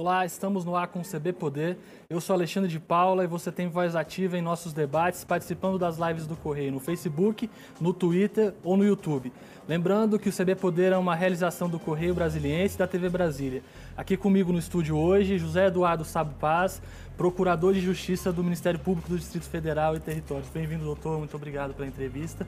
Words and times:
Olá, 0.00 0.24
estamos 0.24 0.64
no 0.64 0.76
ar 0.76 0.86
com 0.86 1.00
o 1.00 1.02
CB 1.02 1.32
Poder. 1.32 1.76
Eu 2.08 2.20
sou 2.20 2.32
Alexandre 2.32 2.70
de 2.70 2.78
Paula 2.78 3.24
e 3.24 3.26
você 3.26 3.50
tem 3.50 3.66
voz 3.66 3.96
ativa 3.96 4.38
em 4.38 4.40
nossos 4.40 4.72
debates, 4.72 5.24
participando 5.24 5.76
das 5.76 5.98
lives 5.98 6.24
do 6.24 6.36
Correio 6.36 6.70
no 6.70 6.78
Facebook, 6.78 7.50
no 7.80 7.92
Twitter 7.92 8.54
ou 8.62 8.76
no 8.76 8.84
YouTube. 8.84 9.32
Lembrando 9.66 10.16
que 10.16 10.28
o 10.28 10.32
CB 10.32 10.54
Poder 10.54 10.92
é 10.92 10.96
uma 10.96 11.16
realização 11.16 11.68
do 11.68 11.80
Correio 11.80 12.14
Brasiliense 12.14 12.76
e 12.76 12.78
da 12.78 12.86
TV 12.86 13.08
Brasília. 13.08 13.60
Aqui 13.96 14.16
comigo 14.16 14.52
no 14.52 14.60
estúdio 14.60 14.96
hoje, 14.96 15.36
José 15.36 15.66
Eduardo 15.66 16.04
Sabo 16.04 16.32
Paz, 16.38 16.80
Procurador 17.16 17.74
de 17.74 17.80
Justiça 17.80 18.32
do 18.32 18.44
Ministério 18.44 18.78
Público 18.78 19.08
do 19.08 19.18
Distrito 19.18 19.48
Federal 19.48 19.96
e 19.96 19.98
Territórios. 19.98 20.48
Bem-vindo, 20.48 20.84
doutor. 20.84 21.18
Muito 21.18 21.34
obrigado 21.34 21.74
pela 21.74 21.88
entrevista. 21.88 22.46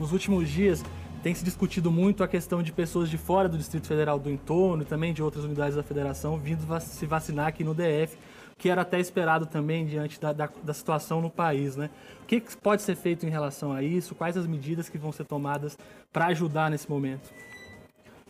Nos 0.00 0.12
últimos 0.12 0.48
dias, 0.48 0.82
tem 1.26 1.34
se 1.34 1.44
discutido 1.44 1.90
muito 1.90 2.22
a 2.22 2.28
questão 2.28 2.62
de 2.62 2.70
pessoas 2.70 3.10
de 3.10 3.18
fora 3.18 3.48
do 3.48 3.58
Distrito 3.58 3.88
Federal, 3.88 4.16
do 4.16 4.30
entorno 4.30 4.84
e 4.84 4.86
também 4.86 5.12
de 5.12 5.20
outras 5.20 5.44
unidades 5.44 5.74
da 5.74 5.82
federação 5.82 6.38
vindo 6.38 6.64
se 6.78 7.04
vacinar 7.04 7.48
aqui 7.48 7.64
no 7.64 7.74
DF, 7.74 8.16
que 8.56 8.68
era 8.68 8.82
até 8.82 9.00
esperado 9.00 9.44
também 9.44 9.84
diante 9.86 10.20
da, 10.20 10.32
da, 10.32 10.48
da 10.62 10.72
situação 10.72 11.20
no 11.20 11.28
país. 11.28 11.74
Né? 11.74 11.90
O 12.22 12.26
que 12.26 12.40
pode 12.62 12.82
ser 12.82 12.94
feito 12.94 13.26
em 13.26 13.28
relação 13.28 13.72
a 13.72 13.82
isso? 13.82 14.14
Quais 14.14 14.36
as 14.36 14.46
medidas 14.46 14.88
que 14.88 14.96
vão 14.96 15.10
ser 15.10 15.24
tomadas 15.24 15.76
para 16.12 16.26
ajudar 16.26 16.70
nesse 16.70 16.88
momento? 16.88 17.28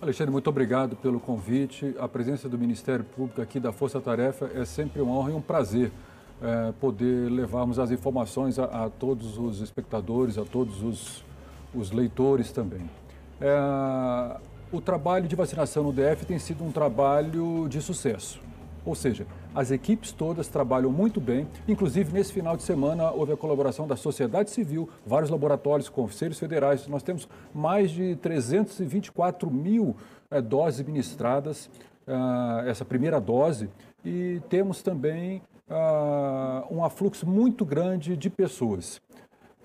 Alexandre, 0.00 0.32
muito 0.32 0.48
obrigado 0.48 0.96
pelo 0.96 1.20
convite. 1.20 1.94
A 2.00 2.08
presença 2.08 2.48
do 2.48 2.56
Ministério 2.56 3.04
Público 3.04 3.42
aqui 3.42 3.60
da 3.60 3.72
Força 3.72 4.00
Tarefa 4.00 4.50
é 4.54 4.64
sempre 4.64 5.02
uma 5.02 5.12
honra 5.12 5.32
e 5.32 5.34
um 5.34 5.42
prazer 5.42 5.92
é, 6.40 6.72
poder 6.80 7.30
levarmos 7.30 7.78
as 7.78 7.90
informações 7.90 8.58
a, 8.58 8.86
a 8.86 8.88
todos 8.88 9.36
os 9.36 9.60
espectadores, 9.60 10.38
a 10.38 10.46
todos 10.46 10.82
os 10.82 11.26
os 11.76 11.92
leitores 11.92 12.50
também. 12.50 12.88
É, 13.40 14.36
o 14.72 14.80
trabalho 14.80 15.28
de 15.28 15.36
vacinação 15.36 15.84
no 15.84 15.92
DF 15.92 16.24
tem 16.26 16.38
sido 16.38 16.64
um 16.64 16.72
trabalho 16.72 17.68
de 17.68 17.80
sucesso. 17.80 18.40
Ou 18.84 18.94
seja, 18.94 19.26
as 19.54 19.70
equipes 19.70 20.12
todas 20.12 20.46
trabalham 20.46 20.90
muito 20.92 21.20
bem. 21.20 21.48
Inclusive, 21.66 22.12
nesse 22.12 22.32
final 22.32 22.56
de 22.56 22.62
semana, 22.62 23.10
houve 23.10 23.32
a 23.32 23.36
colaboração 23.36 23.86
da 23.86 23.96
sociedade 23.96 24.50
civil, 24.50 24.88
vários 25.04 25.28
laboratórios, 25.28 25.88
conselhos 25.88 26.38
federais. 26.38 26.86
Nós 26.86 27.02
temos 27.02 27.28
mais 27.52 27.90
de 27.90 28.14
324 28.16 29.50
mil 29.50 29.96
é, 30.30 30.40
doses 30.40 30.86
ministradas, 30.86 31.68
é, 32.06 32.70
essa 32.70 32.84
primeira 32.84 33.20
dose. 33.20 33.68
E 34.04 34.40
temos 34.48 34.82
também 34.82 35.42
uh, 35.68 36.74
um 36.74 36.84
afluxo 36.84 37.26
muito 37.26 37.64
grande 37.64 38.16
de 38.16 38.30
pessoas. 38.30 39.00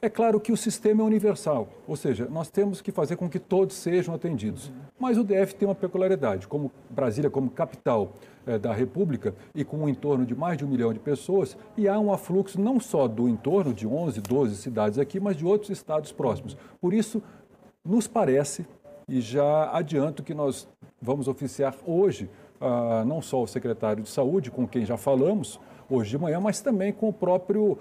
É 0.04 0.10
claro 0.10 0.40
que 0.40 0.52
o 0.52 0.58
sistema 0.58 1.04
é 1.04 1.06
universal, 1.06 1.68
ou 1.88 1.96
seja, 1.96 2.28
nós 2.28 2.50
temos 2.50 2.82
que 2.82 2.92
fazer 2.92 3.16
com 3.16 3.30
que 3.30 3.38
todos 3.38 3.76
sejam 3.76 4.16
atendidos. 4.16 4.72
Mas 5.00 5.16
o 5.16 5.24
DF 5.24 5.54
tem 5.54 5.68
uma 5.68 5.76
peculiaridade, 5.76 6.48
como 6.48 6.72
Brasília 6.90 7.30
como 7.30 7.52
capital 7.52 8.14
é, 8.48 8.58
da 8.58 8.74
República 8.74 9.36
e 9.54 9.64
com 9.64 9.78
um 9.78 9.88
entorno 9.88 10.26
de 10.26 10.34
mais 10.34 10.58
de 10.58 10.66
um 10.66 10.68
milhão 10.68 10.92
de 10.92 10.98
pessoas, 10.98 11.56
e 11.78 11.88
há 11.88 12.00
um 12.00 12.12
afluxo 12.12 12.60
não 12.60 12.80
só 12.80 13.08
do 13.08 13.30
entorno 13.30 13.76
de 13.76 13.86
11, 13.86 14.22
12 14.22 14.56
cidades 14.56 14.98
aqui, 14.98 15.20
mas 15.20 15.38
de 15.38 15.46
outros 15.46 15.70
estados 15.70 16.12
próximos. 16.12 16.58
Por 16.82 16.96
isso, 16.96 17.22
nos 17.86 18.08
parece, 18.08 18.66
e 19.08 19.22
já 19.22 19.70
adianto 19.72 20.24
que 20.24 20.34
nós 20.34 20.68
vamos 21.00 21.28
oficiar 21.28 21.76
hoje, 21.86 22.28
ah, 22.60 23.04
não 23.06 23.22
só 23.22 23.44
o 23.44 23.48
secretário 23.48 24.02
de 24.02 24.10
Saúde, 24.10 24.50
com 24.50 24.68
quem 24.68 24.84
já 24.84 24.98
falamos, 24.98 25.60
hoje 25.88 26.10
de 26.10 26.18
manhã, 26.18 26.40
mas 26.40 26.60
também 26.60 26.92
com 26.92 27.10
o 27.10 27.14
próprio 27.14 27.78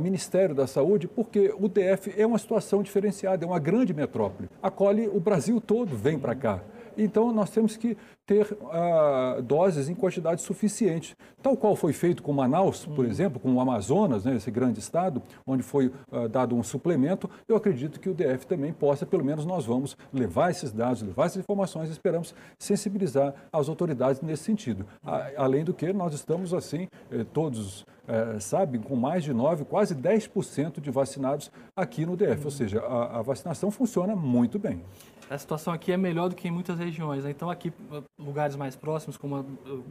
Ministério 0.00 0.54
da 0.54 0.64
Saúde, 0.64 1.08
porque 1.08 1.52
o 1.58 1.68
DF 1.68 2.14
é 2.16 2.24
uma 2.24 2.38
situação 2.38 2.84
diferenciada, 2.84 3.44
é 3.44 3.48
uma 3.48 3.58
grande 3.58 3.92
metrópole. 3.92 4.48
Acolhe 4.62 5.08
o 5.08 5.18
Brasil 5.18 5.60
todo, 5.60 5.96
vem 5.96 6.16
para 6.16 6.36
cá. 6.36 6.62
Então, 6.96 7.32
nós 7.32 7.50
temos 7.50 7.76
que 7.76 7.96
ter 8.30 8.46
uh, 8.62 9.42
doses 9.42 9.88
em 9.88 9.94
quantidade 9.94 10.40
suficiente. 10.40 11.16
Tal 11.42 11.56
qual 11.56 11.74
foi 11.74 11.92
feito 11.92 12.22
com 12.22 12.32
Manaus, 12.32 12.86
por 12.86 13.04
uhum. 13.04 13.10
exemplo, 13.10 13.40
com 13.40 13.52
o 13.52 13.60
Amazonas, 13.60 14.24
né, 14.24 14.36
esse 14.36 14.52
grande 14.52 14.78
estado, 14.78 15.20
onde 15.44 15.64
foi 15.64 15.90
uh, 16.12 16.28
dado 16.28 16.54
um 16.54 16.62
suplemento, 16.62 17.28
eu 17.48 17.56
acredito 17.56 17.98
que 17.98 18.08
o 18.08 18.14
DF 18.14 18.46
também 18.46 18.72
possa, 18.72 19.04
pelo 19.04 19.24
menos 19.24 19.44
nós 19.44 19.66
vamos 19.66 19.96
levar 20.12 20.52
esses 20.52 20.70
dados, 20.70 21.02
levar 21.02 21.24
essas 21.24 21.38
informações 21.38 21.88
e 21.88 21.92
esperamos 21.92 22.32
sensibilizar 22.56 23.34
as 23.52 23.68
autoridades 23.68 24.20
nesse 24.20 24.44
sentido. 24.44 24.86
A, 25.04 25.32
além 25.36 25.64
do 25.64 25.74
que, 25.74 25.92
nós 25.92 26.14
estamos, 26.14 26.54
assim, 26.54 26.86
eh, 27.10 27.24
todos 27.32 27.84
eh, 28.06 28.38
sabem, 28.38 28.80
com 28.80 28.94
mais 28.94 29.24
de 29.24 29.32
9, 29.32 29.64
quase 29.64 29.92
10% 29.92 30.80
de 30.80 30.90
vacinados 30.92 31.50
aqui 31.74 32.06
no 32.06 32.16
DF, 32.16 32.38
ou 32.38 32.44
uhum. 32.44 32.50
seja, 32.50 32.80
a, 32.80 33.18
a 33.18 33.22
vacinação 33.22 33.72
funciona 33.72 34.14
muito 34.14 34.56
bem 34.56 34.84
a 35.30 35.38
situação 35.38 35.72
aqui 35.72 35.92
é 35.92 35.96
melhor 35.96 36.28
do 36.28 36.34
que 36.34 36.48
em 36.48 36.50
muitas 36.50 36.76
regiões. 36.76 37.22
Né? 37.22 37.30
Então, 37.30 37.48
aqui, 37.48 37.72
lugares 38.20 38.56
mais 38.56 38.76
próximos, 38.76 39.16
como 39.16 39.42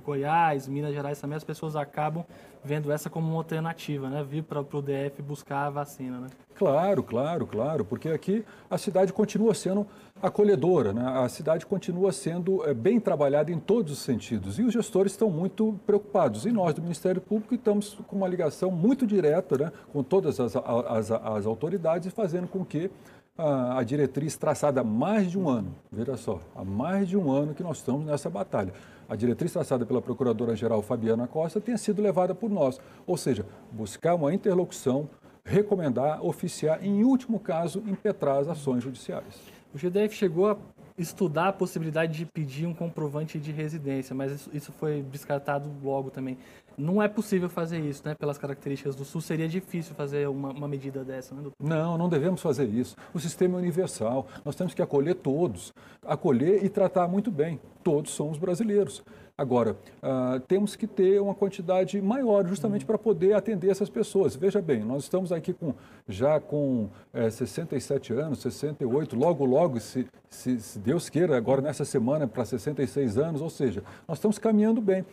Goiás, 0.03 0.67
Minas 0.67 0.93
Gerais 0.93 1.19
também, 1.19 1.35
as 1.35 1.43
pessoas 1.43 1.75
acabam 1.75 2.25
vendo 2.63 2.91
essa 2.91 3.09
como 3.09 3.27
uma 3.27 3.37
alternativa, 3.37 4.09
né? 4.09 4.23
Vir 4.23 4.43
para 4.43 4.59
o 4.61 4.81
DF 4.81 5.21
buscar 5.21 5.65
a 5.65 5.69
vacina, 5.69 6.19
né? 6.19 6.27
Claro, 6.55 7.01
claro, 7.01 7.47
claro, 7.47 7.85
porque 7.85 8.09
aqui 8.09 8.43
a 8.69 8.77
cidade 8.77 9.13
continua 9.13 9.53
sendo 9.53 9.87
acolhedora, 10.21 10.91
né? 10.91 11.01
a 11.23 11.29
cidade 11.29 11.65
continua 11.65 12.11
sendo 12.11 12.67
é, 12.67 12.73
bem 12.73 12.99
trabalhada 12.99 13.49
em 13.49 13.57
todos 13.57 13.93
os 13.93 13.99
sentidos 13.99 14.59
e 14.59 14.63
os 14.63 14.73
gestores 14.73 15.13
estão 15.13 15.29
muito 15.29 15.79
preocupados. 15.85 16.45
E 16.45 16.51
nós 16.51 16.73
do 16.73 16.81
Ministério 16.81 17.21
Público 17.21 17.55
estamos 17.55 17.97
com 18.07 18.17
uma 18.17 18.27
ligação 18.27 18.69
muito 18.69 19.07
direta 19.07 19.57
né? 19.57 19.71
com 19.93 20.03
todas 20.03 20.37
as, 20.39 20.55
as, 20.55 21.11
as 21.11 21.45
autoridades, 21.45 22.11
fazendo 22.11 22.47
com 22.47 22.65
que 22.65 22.91
a, 23.39 23.83
diretriz 23.83 24.35
traçada 24.35 24.81
há 24.81 24.83
mais 24.83 25.31
de 25.31 25.39
um 25.39 25.47
ano, 25.47 25.73
veja 25.89 26.17
só, 26.17 26.41
há 26.53 26.63
mais 26.63 27.07
de 27.07 27.15
um 27.15 27.31
ano 27.31 27.53
que 27.53 27.63
nós 27.63 27.77
estamos 27.77 28.05
nessa 28.05 28.29
batalha. 28.29 28.73
A 29.07 29.15
diretriz 29.15 29.53
traçada 29.53 29.85
pela 29.85 30.01
Procuradora-Geral 30.01 30.81
Fabiana 30.81 31.25
Costa 31.25 31.61
tenha 31.61 31.77
sido 31.77 32.01
levada 32.01 32.35
por 32.35 32.49
nós, 32.49 32.79
ou 33.07 33.15
seja, 33.15 33.45
buscar 33.71 34.15
uma 34.15 34.33
interlocução, 34.33 35.09
recomendar, 35.45 36.23
oficiar, 36.23 36.83
em 36.85 37.03
último 37.03 37.39
caso, 37.39 37.81
impetrar 37.87 38.39
as 38.39 38.49
ações 38.49 38.83
judiciais. 38.83 39.39
O 39.73 39.77
GDF 39.77 40.13
chegou 40.13 40.49
a 40.49 40.57
estudar 40.99 41.47
a 41.47 41.53
possibilidade 41.53 42.13
de 42.13 42.25
pedir 42.25 42.67
um 42.67 42.73
comprovante 42.73 43.39
de 43.39 43.51
residência, 43.51 44.13
mas 44.13 44.31
isso, 44.33 44.49
isso 44.53 44.71
foi 44.73 45.01
descartado 45.01 45.71
logo 45.81 46.11
também. 46.11 46.37
Não 46.77 47.01
é 47.01 47.07
possível 47.07 47.49
fazer 47.49 47.79
isso, 47.79 48.01
né? 48.05 48.15
Pelas 48.15 48.37
características 48.37 48.95
do 48.95 49.03
SUS, 49.03 49.25
seria 49.25 49.49
difícil 49.49 49.93
fazer 49.95 50.29
uma, 50.29 50.51
uma 50.51 50.67
medida 50.67 51.03
dessa, 51.03 51.35
né, 51.35 51.41
doutor? 51.41 51.57
Não, 51.61 51.97
não 51.97 52.07
devemos 52.07 52.41
fazer 52.41 52.65
isso. 52.65 52.95
O 53.13 53.19
sistema 53.19 53.57
é 53.57 53.61
universal. 53.61 54.27
Nós 54.45 54.55
temos 54.55 54.73
que 54.73 54.81
acolher 54.81 55.15
todos. 55.15 55.73
Acolher 56.05 56.63
e 56.63 56.69
tratar 56.69 57.07
muito 57.07 57.29
bem. 57.31 57.59
Todos 57.83 58.11
somos 58.11 58.37
brasileiros. 58.37 59.03
Agora, 59.39 59.71
uh, 60.03 60.37
temos 60.49 60.75
que 60.75 60.85
ter 60.85 61.21
uma 61.21 61.33
quantidade 61.33 62.01
maior 62.01 62.45
justamente 62.45 62.81
uhum. 62.81 62.87
para 62.87 62.97
poder 62.97 63.31
atender 63.31 63.69
essas 63.69 63.89
pessoas. 63.89 64.35
Veja 64.35 64.61
bem, 64.61 64.83
nós 64.83 65.03
estamos 65.03 65.31
aqui 65.31 65.53
com, 65.53 65.73
já 66.09 66.41
com 66.41 66.89
é, 67.13 67.27
eh, 67.27 67.29
67 67.29 68.11
anos, 68.11 68.39
68, 68.39 69.15
logo, 69.15 69.45
logo, 69.45 69.79
se, 69.79 70.05
se, 70.29 70.59
se 70.59 70.77
Deus 70.77 71.07
queira, 71.07 71.37
agora 71.37 71.61
nessa 71.61 71.85
semana 71.85 72.27
para 72.27 72.43
66 72.43 73.17
anos, 73.17 73.41
ou 73.41 73.49
seja, 73.49 73.81
nós 74.05 74.17
estamos 74.17 74.37
caminhando 74.37 74.81
bem. 74.81 75.05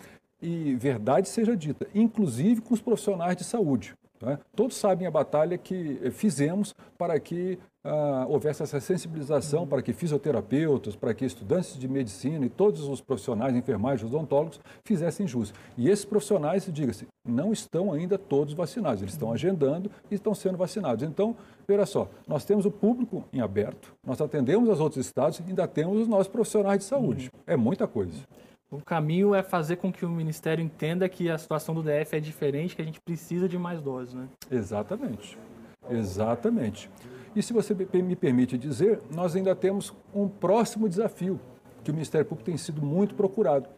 E 0.43 0.75
verdade 0.75 1.29
seja 1.29 1.57
dita, 1.57 1.87
inclusive 1.95 2.61
com 2.61 2.75
os 2.75 2.81
profissionais 2.81 3.37
de 3.37 3.45
saúde. 3.45 3.95
Né? 4.21 4.41
Todos 4.57 4.77
sabem 4.77 5.07
a 5.07 5.11
batalha 5.11 5.57
que 5.57 6.01
eh, 6.03 6.11
fizemos 6.11 6.75
para 6.99 7.21
que 7.21 7.61
ah, 7.87 8.27
houvesse 8.29 8.63
essa 8.63 8.81
sensibilização, 8.81 9.67
para 9.67 9.81
que 9.81 9.93
fisioterapeutas, 9.93 10.97
para 10.97 11.15
que 11.15 11.25
estudantes 11.25 11.79
de 11.79 11.87
medicina 11.87 12.45
e 12.45 12.49
todos 12.49 12.83
os 12.89 13.01
profissionais, 13.01 13.55
enfermagem, 13.55 14.07
odontólogos, 14.07 14.61
fizessem 14.85 15.27
jus. 15.27 15.55
E 15.79 15.89
esses 15.89 16.05
profissionais, 16.05 16.69
diga-se, 16.73 17.07
não 17.25 17.53
estão 17.53 17.93
ainda 17.93 18.19
todos 18.19 18.55
vacinados, 18.55 19.03
eles 19.03 19.15
estão 19.15 19.33
agendando 19.33 19.91
e 20.11 20.15
estão 20.17 20.35
sendo 20.35 20.59
vacinados. 20.59 21.05
Então, 21.05 21.37
veja 21.67 21.87
só, 21.87 22.09
nós 22.27 22.45
temos 22.45 22.67
o 22.67 22.71
público 22.71 23.25
em 23.33 23.41
aberto, 23.41 23.95
nós 24.05 24.21
atendemos 24.21 24.69
os 24.69 24.81
outros 24.81 25.07
estados 25.07 25.39
e 25.39 25.45
ainda 25.47 25.69
temos 25.69 26.01
os 26.01 26.09
nossos 26.09 26.29
profissionais 26.29 26.81
de 26.81 26.85
saúde. 26.85 27.31
Uhum. 27.33 27.41
É 27.47 27.57
muita 27.57 27.87
coisa. 27.87 28.19
O 28.69 28.79
caminho 28.79 29.33
é 29.33 29.45
fazer 29.45 29.77
com 29.77 29.93
que 29.93 30.05
o 30.05 30.11
Ministério 30.11 30.63
entenda 30.63 31.09
que 31.09 31.31
a 31.31 31.39
situação 31.39 31.73
do 31.73 31.83
DF 31.83 32.17
é 32.17 32.21
diferente, 32.21 32.75
que 32.75 32.83
a 32.83 32.85
gente 32.85 33.01
precisa 33.01 33.49
de 33.49 33.57
mais 33.57 33.81
doses, 33.81 34.13
né? 34.13 34.27
Exatamente. 34.51 35.39
Exatamente. 35.89 36.91
E 37.37 37.43
se 37.43 37.53
você 37.53 37.75
me 37.75 38.17
permite 38.17 38.57
dizer, 38.57 38.99
nós 39.15 39.37
ainda 39.37 39.55
temos 39.55 39.93
um 40.15 40.27
próximo 40.27 40.89
desafio, 40.89 41.39
que 41.85 41.91
o 41.91 41.95
Ministério 41.95 42.27
Público 42.27 42.47
tem 42.47 42.57
sido 42.57 42.81
muito 42.81 43.15
procurado. 43.15 43.69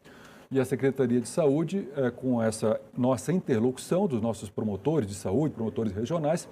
E 0.49 0.60
a 0.60 0.64
Secretaria 0.64 1.20
de 1.20 1.28
Saúde, 1.28 1.88
é, 1.96 2.08
com 2.08 2.40
essa 2.40 2.81
nossa 2.96 3.32
interlocução 3.32 4.06
dos 4.06 4.22
nossos 4.22 4.49
promotores 4.49 5.08
de 5.08 5.14
saúde, 5.14 5.55
promotores 5.55 5.93
regionais, 5.93 6.49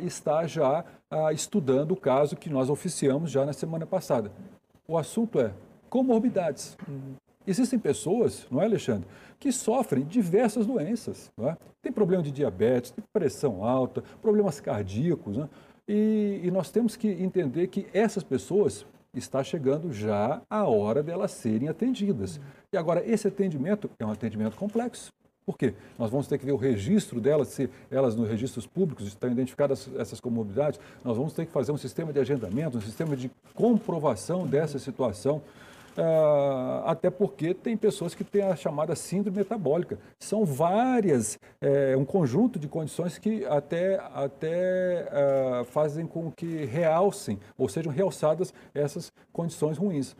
está 0.00 0.48
já 0.48 0.84
estudando 1.32 1.92
o 1.92 1.96
caso 1.96 2.34
que 2.34 2.50
nós 2.50 2.68
oficiamos 2.68 3.30
já 3.30 3.46
na 3.46 3.52
semana 3.52 3.86
passada. 3.86 4.32
O 4.88 4.98
assunto 4.98 5.40
é 5.40 5.54
comorbidades. 5.88 6.76
Uhum. 6.88 7.14
Existem 7.46 7.78
pessoas, 7.78 8.48
não 8.50 8.60
é, 8.60 8.64
Alexandre, 8.64 9.06
que 9.38 9.52
sofrem 9.52 10.04
diversas 10.04 10.66
doenças. 10.66 11.30
É? 11.40 11.56
Tem 11.80 11.92
problema 11.92 12.24
de 12.24 12.32
diabetes, 12.32 12.90
tem 12.90 13.04
pressão 13.12 13.64
alta, 13.64 14.02
problemas 14.20 14.58
cardíacos. 14.58 15.38
É? 15.38 15.48
E, 15.88 16.40
e, 16.42 16.50
nós 16.50 16.70
temos 16.70 16.96
que 16.96 17.08
entender 17.08 17.68
que 17.68 17.86
essas 17.92 18.24
pessoas 18.24 18.84
está 19.14 19.42
chegando 19.44 19.92
já 19.92 20.42
a 20.50 20.64
hora 20.64 21.02
delas 21.02 21.30
serem 21.30 21.68
atendidas. 21.68 22.40
E 22.72 22.76
agora, 22.76 23.02
esse 23.06 23.28
atendimento 23.28 23.88
é 23.98 24.04
um 24.04 24.10
atendimento 24.10 24.56
complexo. 24.56 25.12
Por 25.46 25.56
quê? 25.56 25.74
Nós 25.96 26.10
vamos 26.10 26.26
ter 26.26 26.38
que 26.38 26.44
ver 26.44 26.50
o 26.50 26.56
registro 26.56 27.20
delas, 27.20 27.48
se 27.48 27.70
elas 27.88 28.16
nos 28.16 28.28
registros 28.28 28.66
públicos 28.66 29.06
estão 29.06 29.30
identificadas 29.30 29.88
essas 29.96 30.18
comorbidades, 30.18 30.80
nós 31.04 31.16
vamos 31.16 31.32
ter 31.32 31.46
que 31.46 31.52
fazer 31.52 31.70
um 31.70 31.76
sistema 31.76 32.12
de 32.12 32.18
agendamento, 32.18 32.78
um 32.78 32.80
sistema 32.80 33.16
de 33.16 33.30
comprovação 33.54 34.44
dessa 34.44 34.80
situação. 34.80 35.40
Uh, 35.96 36.82
até 36.84 37.08
porque 37.08 37.54
tem 37.54 37.74
pessoas 37.74 38.14
que 38.14 38.22
têm 38.22 38.42
a 38.42 38.54
chamada 38.54 38.94
síndrome 38.94 39.38
metabólica. 39.38 39.98
São 40.18 40.44
várias, 40.44 41.38
é, 41.58 41.96
um 41.96 42.04
conjunto 42.04 42.58
de 42.58 42.68
condições 42.68 43.16
que 43.16 43.46
até, 43.46 43.98
até 44.14 45.08
uh, 45.10 45.64
fazem 45.64 46.06
com 46.06 46.30
que 46.30 46.66
realcem, 46.66 47.38
ou 47.56 47.66
sejam 47.66 47.90
realçadas 47.90 48.52
essas 48.74 49.10
condições 49.32 49.78
ruins. 49.78 50.14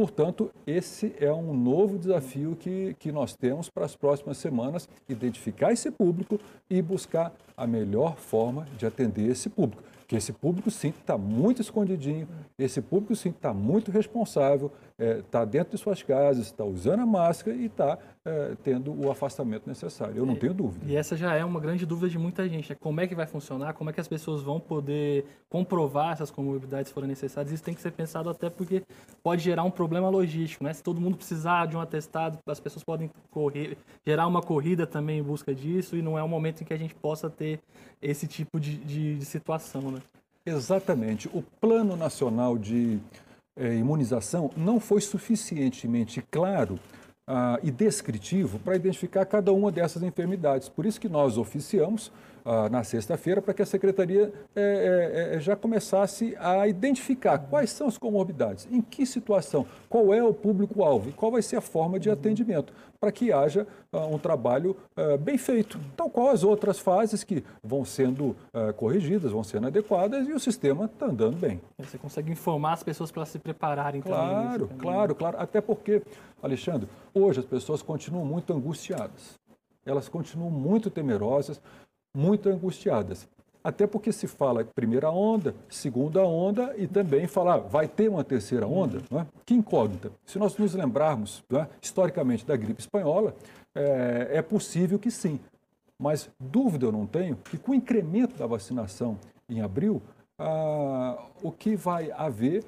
Portanto, 0.00 0.50
esse 0.66 1.14
é 1.20 1.30
um 1.30 1.52
novo 1.52 1.98
desafio 1.98 2.56
que, 2.58 2.96
que 2.98 3.12
nós 3.12 3.36
temos 3.36 3.68
para 3.68 3.84
as 3.84 3.94
próximas 3.94 4.38
semanas: 4.38 4.88
identificar 5.06 5.72
esse 5.72 5.90
público 5.90 6.40
e 6.70 6.80
buscar 6.80 7.32
a 7.54 7.66
melhor 7.66 8.16
forma 8.16 8.66
de 8.78 8.86
atender 8.86 9.30
esse 9.30 9.50
público. 9.50 9.82
Que 10.08 10.16
esse 10.16 10.32
público, 10.32 10.70
sim, 10.70 10.88
está 10.88 11.18
muito 11.18 11.60
escondidinho, 11.60 12.26
esse 12.58 12.80
público, 12.80 13.14
sim, 13.14 13.28
está 13.28 13.52
muito 13.52 13.90
responsável, 13.90 14.72
está 15.00 15.40
é, 15.40 15.46
dentro 15.46 15.76
de 15.76 15.78
suas 15.78 16.02
casas, 16.02 16.46
está 16.46 16.64
usando 16.64 17.00
a 17.00 17.06
máscara 17.06 17.56
e 17.56 17.66
está 17.66 17.98
é, 18.22 18.54
tendo 18.62 18.92
o 18.92 19.10
afastamento 19.10 19.66
necessário. 19.66 20.14
Eu 20.16 20.26
não 20.26 20.36
tenho 20.36 20.52
dúvida. 20.52 20.84
E 20.86 20.94
essa 20.94 21.16
já 21.16 21.34
é 21.34 21.42
uma 21.42 21.58
grande 21.58 21.86
dúvida 21.86 22.08
de 22.08 22.18
muita 22.18 22.46
gente. 22.46 22.70
Né? 22.70 22.76
Como 22.78 23.00
é 23.00 23.06
que 23.06 23.14
vai 23.14 23.26
funcionar? 23.26 23.72
Como 23.72 23.88
é 23.88 23.92
que 23.92 24.00
as 24.00 24.08
pessoas 24.08 24.42
vão 24.42 24.60
poder 24.60 25.24
comprovar 25.48 26.12
essas 26.12 26.30
comorbidades 26.30 26.92
forem 26.92 27.08
necessárias? 27.08 27.52
Isso 27.52 27.62
tem 27.62 27.74
que 27.74 27.80
ser 27.80 27.92
pensado 27.92 28.28
até 28.28 28.50
porque 28.50 28.82
pode 29.22 29.42
gerar 29.42 29.64
um 29.64 29.70
problema 29.70 30.10
logístico. 30.10 30.62
Né? 30.62 30.72
Se 30.74 30.82
todo 30.82 31.00
mundo 31.00 31.16
precisar 31.16 31.66
de 31.66 31.76
um 31.76 31.80
atestado, 31.80 32.38
as 32.46 32.60
pessoas 32.60 32.84
podem 32.84 33.10
correr, 33.30 33.78
gerar 34.06 34.26
uma 34.26 34.42
corrida 34.42 34.86
também 34.86 35.20
em 35.20 35.22
busca 35.22 35.54
disso 35.54 35.96
e 35.96 36.02
não 36.02 36.18
é 36.18 36.22
um 36.22 36.28
momento 36.28 36.60
em 36.60 36.66
que 36.66 36.74
a 36.74 36.78
gente 36.78 36.94
possa 36.94 37.30
ter 37.30 37.58
esse 38.02 38.26
tipo 38.26 38.60
de, 38.60 38.76
de, 38.76 39.16
de 39.16 39.24
situação. 39.24 39.90
Né? 39.90 40.00
Exatamente. 40.44 41.28
O 41.32 41.42
Plano 41.42 41.96
Nacional 41.96 42.58
de 42.58 43.00
é, 43.60 43.74
imunização 43.74 44.50
não 44.56 44.80
foi 44.80 45.02
suficientemente 45.02 46.24
claro 46.30 46.80
ah, 47.26 47.60
e 47.62 47.70
descritivo 47.70 48.58
para 48.58 48.74
identificar 48.74 49.24
cada 49.26 49.52
uma 49.52 49.70
dessas 49.70 50.02
enfermidades. 50.02 50.68
Por 50.68 50.86
isso 50.86 51.00
que 51.00 51.08
nós 51.08 51.36
oficiamos 51.36 52.10
ah, 52.44 52.68
na 52.68 52.84
sexta-feira 52.84 53.42
para 53.42 53.54
que 53.54 53.62
a 53.62 53.66
secretaria 53.66 54.32
é, 54.54 55.34
é, 55.36 55.40
já 55.40 55.56
começasse 55.56 56.36
a 56.38 56.66
identificar 56.66 57.38
quais 57.38 57.70
são 57.70 57.86
as 57.86 57.98
comorbidades, 57.98 58.66
em 58.70 58.80
que 58.80 59.04
situação, 59.06 59.66
qual 59.88 60.12
é 60.14 60.22
o 60.22 60.32
público-alvo 60.32 61.08
e 61.08 61.12
qual 61.12 61.32
vai 61.32 61.42
ser 61.42 61.56
a 61.56 61.60
forma 61.60 61.98
de 61.98 62.10
atendimento, 62.10 62.72
para 62.98 63.10
que 63.10 63.32
haja 63.32 63.66
ah, 63.92 64.06
um 64.06 64.18
trabalho 64.18 64.76
bem 65.20 65.38
feito, 65.38 65.78
tal 65.96 66.10
qual 66.10 66.28
as 66.28 66.44
outras 66.44 66.78
fases 66.78 67.24
que 67.24 67.42
vão 67.62 67.84
sendo 67.84 68.36
corrigidas, 68.76 69.32
vão 69.32 69.42
sendo 69.42 69.66
adequadas 69.66 70.28
e 70.28 70.32
o 70.32 70.38
sistema 70.38 70.84
está 70.84 71.06
andando 71.06 71.36
bem. 71.36 71.60
Você 71.78 71.96
consegue 71.96 72.30
informar 72.30 72.74
as 72.74 72.82
pessoas 72.82 73.10
para 73.10 73.24
se 73.24 73.38
prepararem 73.38 74.02
claro, 74.02 74.66
também. 74.66 74.78
Claro, 74.78 75.14
claro, 75.14 75.36
até 75.40 75.60
porque, 75.60 76.02
Alexandre, 76.42 76.88
hoje 77.14 77.40
as 77.40 77.46
pessoas 77.46 77.80
continuam 77.82 78.24
muito 78.24 78.52
angustiadas 78.52 79.40
elas 79.84 80.08
continuam 80.08 80.50
muito 80.50 80.90
temerosas, 80.90 81.60
muito 82.14 82.48
angustiadas. 82.48 83.28
Até 83.62 83.86
porque 83.86 84.10
se 84.10 84.26
fala 84.26 84.64
primeira 84.64 85.10
onda, 85.10 85.54
segunda 85.68 86.24
onda 86.24 86.74
e 86.78 86.86
também 86.86 87.26
falar 87.26 87.58
vai 87.58 87.86
ter 87.86 88.08
uma 88.08 88.24
terceira 88.24 88.66
onda. 88.66 89.02
É? 89.12 89.26
Que 89.44 89.54
incógnita. 89.54 90.10
Se 90.24 90.38
nós 90.38 90.56
nos 90.56 90.74
lembrarmos 90.74 91.44
é? 91.52 91.66
historicamente 91.80 92.46
da 92.46 92.56
gripe 92.56 92.80
espanhola, 92.80 93.34
é, 93.74 94.28
é 94.32 94.42
possível 94.42 94.98
que 94.98 95.10
sim. 95.10 95.38
Mas 95.98 96.30
dúvida 96.40 96.86
eu 96.86 96.92
não 96.92 97.06
tenho 97.06 97.36
que 97.36 97.58
com 97.58 97.72
o 97.72 97.74
incremento 97.74 98.34
da 98.36 98.46
vacinação 98.46 99.18
em 99.46 99.60
abril, 99.60 100.00
ah, 100.38 101.22
o 101.42 101.52
que 101.52 101.76
vai 101.76 102.10
haver 102.12 102.64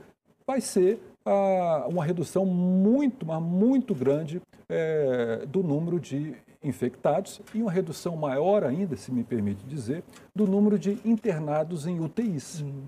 vai 0.47 0.61
ser 0.61 1.01
ah, 1.25 1.87
uma 1.89 2.05
redução 2.05 2.45
muito, 2.45 3.25
mas 3.25 3.43
muito 3.43 3.95
grande 3.95 4.43
é, 4.69 5.47
do 5.47 5.63
número 5.63 5.99
de 5.99 6.37
infectados 6.63 7.41
e 7.55 7.63
uma 7.63 7.71
redução 7.71 8.17
maior 8.17 8.65
ainda, 8.65 8.97
se 8.97 9.11
me 9.11 9.25
permite 9.25 9.65
dizer, 9.65 10.05
do 10.35 10.47
número 10.47 10.79
de 10.79 10.99
internados 11.05 11.87
em 11.87 12.01
UTIs. 12.01 12.61
Uhum. 12.61 12.85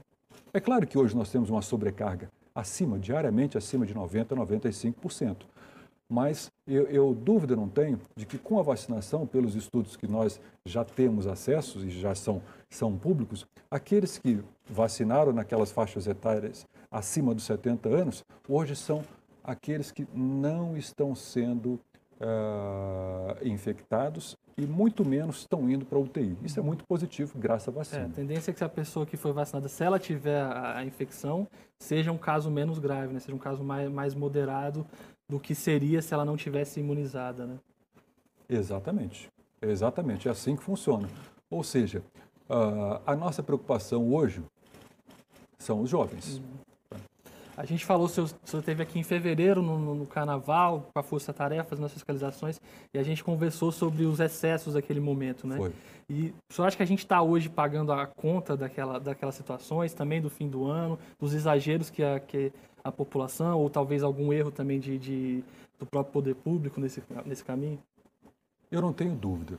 É 0.53 0.61
claro 0.61 0.87
que 0.87 0.97
hoje 0.97 1.17
nós 1.17 1.31
temos 1.31 1.51
uma 1.51 1.63
sobrecarga 1.63 2.31
acima, 2.55 2.99
diariamente 2.99 3.59
acima 3.59 3.85
de 3.85 3.95
90% 3.95 4.33
a 4.33 4.47
95%. 4.47 5.37
Mas 6.09 6.51
eu, 6.67 6.85
eu, 6.85 7.15
dúvida 7.15 7.57
não 7.57 7.69
tenho 7.69 7.99
de 8.15 8.27
que 8.27 8.39
com 8.39 8.59
a 8.59 8.63
vacinação, 8.63 9.27
pelos 9.27 9.55
estudos 9.55 9.97
que 9.97 10.07
nós 10.07 10.41
já 10.65 10.85
temos 10.85 11.27
acesso 11.27 11.81
e 11.81 11.91
já 11.91 12.15
são, 12.15 12.43
são 12.71 12.97
públicos, 12.97 13.47
aqueles 13.71 14.19
que 14.19 14.41
vacinaram 14.69 15.33
naquelas 15.33 15.73
faixas 15.73 16.07
etárias 16.07 16.67
acima 16.91 17.35
dos 17.35 17.45
70 17.45 17.89
anos, 17.89 18.25
hoje 18.49 18.77
são 18.77 19.03
aqueles 19.43 19.91
que 19.91 20.07
não 20.15 20.77
estão 20.77 21.15
sendo 21.15 21.81
uh, 22.25 23.47
infectados 23.47 24.37
e 24.57 24.67
muito 24.67 25.05
menos 25.05 25.41
estão 25.41 25.69
indo 25.69 25.85
para 25.85 25.99
a 25.99 26.01
UTI. 26.01 26.37
Isso 26.43 26.59
é 26.59 26.63
muito 26.63 26.85
positivo, 26.85 27.39
graças 27.39 27.69
à 27.69 27.71
vacina. 27.71 28.03
É, 28.03 28.07
a 28.07 28.09
tendência 28.09 28.51
é 28.51 28.53
que 28.53 28.59
se 28.59 28.65
a 28.65 28.69
pessoa 28.69 29.05
que 29.05 29.17
foi 29.17 29.33
vacinada, 29.33 29.69
se 29.69 29.85
ela 29.85 29.99
tiver 29.99 30.41
a, 30.41 30.79
a 30.79 30.85
infecção, 30.85 31.47
seja 31.79 32.11
um 32.11 32.19
caso 32.19 32.51
menos 32.51 32.79
grave, 32.79 33.13
né? 33.13 33.21
seja 33.21 33.35
um 33.35 33.39
caso 33.39 33.63
mais, 33.63 33.91
mais 33.91 34.15
moderado 34.15 34.87
do 35.29 35.39
que 35.39 35.55
seria 35.55 36.01
se 36.01 36.15
ela 36.15 36.25
não 36.25 36.37
tivesse 36.37 36.81
imunizada. 36.81 37.47
Né? 37.47 37.59
Exatamente. 38.49 39.29
Exatamente. 39.61 40.29
É 40.29 40.31
assim 40.31 40.57
que 40.57 40.63
funciona. 40.63 41.09
Ou 41.51 41.63
seja, 41.63 42.03
uh, 42.49 43.01
a 43.07 43.17
nossa 43.17 43.43
preocupação 43.43 44.13
hoje 44.13 44.43
são 45.59 45.81
os 45.81 45.91
jovens. 45.91 46.39
Uhum. 46.39 46.64
A 47.57 47.65
gente 47.65 47.85
falou, 47.85 48.07
o 48.07 48.09
senhor, 48.09 48.63
teve 48.65 48.83
aqui 48.83 48.99
em 48.99 49.03
fevereiro, 49.03 49.63
no, 49.63 49.79
no, 49.79 49.95
no 49.95 50.07
Carnaval, 50.07 50.89
com 50.93 50.99
a 50.99 51.03
Força 51.03 51.33
Tarefa, 51.33 51.77
nas 51.77 51.93
fiscalizações, 51.93 52.61
e 52.93 52.99
a 52.99 53.03
gente 53.03 53.23
conversou 53.23 53.71
sobre 53.71 54.05
os 54.05 54.19
excessos 54.19 54.75
daquele 54.75 55.01
momento, 55.01 55.47
né? 55.47 55.57
Foi. 55.57 55.73
E 56.09 56.35
o 56.51 56.55
senhor 56.55 56.67
acha 56.67 56.77
que 56.77 56.83
a 56.83 56.87
gente 56.87 56.99
está 56.99 57.23
hoje 57.23 57.49
pagando 57.49 57.93
a 57.93 58.07
conta 58.07 58.57
daquela, 58.57 58.99
daquelas 58.99 59.35
situações, 59.35 59.95
também 59.95 60.21
do 60.21 60.29
fim 60.29 60.49
do 60.49 60.67
ano, 60.67 60.99
dos 61.19 61.33
exageros 61.33 61.91
que 61.91 62.03
a, 62.03 62.19
que 62.19 62.53
a 62.83 62.91
população, 62.91 63.59
ou 63.59 63.71
talvez 63.71 64.03
algum 64.03 64.33
erro 64.33 64.51
também 64.51 64.81
de, 64.81 64.99
de 64.99 65.45
do 65.79 65.87
próprio 65.87 66.13
poder 66.13 66.35
público 66.35 66.81
nesse, 66.81 67.03
nesse 67.25 67.45
caminho? 67.45 67.79
Eu 68.71 68.83
não 68.83 68.93
tenho 68.93 69.15
dúvida 69.15 69.59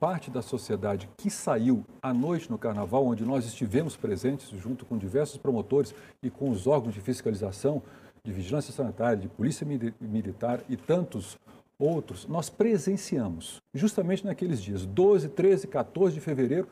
parte 0.00 0.30
da 0.30 0.40
sociedade 0.40 1.10
que 1.18 1.28
saiu 1.28 1.84
à 2.00 2.14
noite 2.14 2.50
no 2.50 2.56
carnaval, 2.56 3.06
onde 3.06 3.22
nós 3.22 3.44
estivemos 3.44 3.98
presentes 3.98 4.48
junto 4.48 4.86
com 4.86 4.96
diversos 4.96 5.36
promotores 5.36 5.94
e 6.22 6.30
com 6.30 6.48
os 6.48 6.66
órgãos 6.66 6.94
de 6.94 7.02
fiscalização, 7.02 7.82
de 8.24 8.32
vigilância 8.32 8.72
sanitária, 8.72 9.18
de 9.18 9.28
polícia 9.28 9.66
militar 10.00 10.62
e 10.70 10.76
tantos 10.76 11.38
outros, 11.78 12.26
nós 12.26 12.48
presenciamos, 12.48 13.60
justamente 13.74 14.24
naqueles 14.24 14.62
dias, 14.62 14.86
12, 14.86 15.28
13, 15.28 15.66
14 15.66 16.14
de 16.14 16.20
fevereiro, 16.20 16.66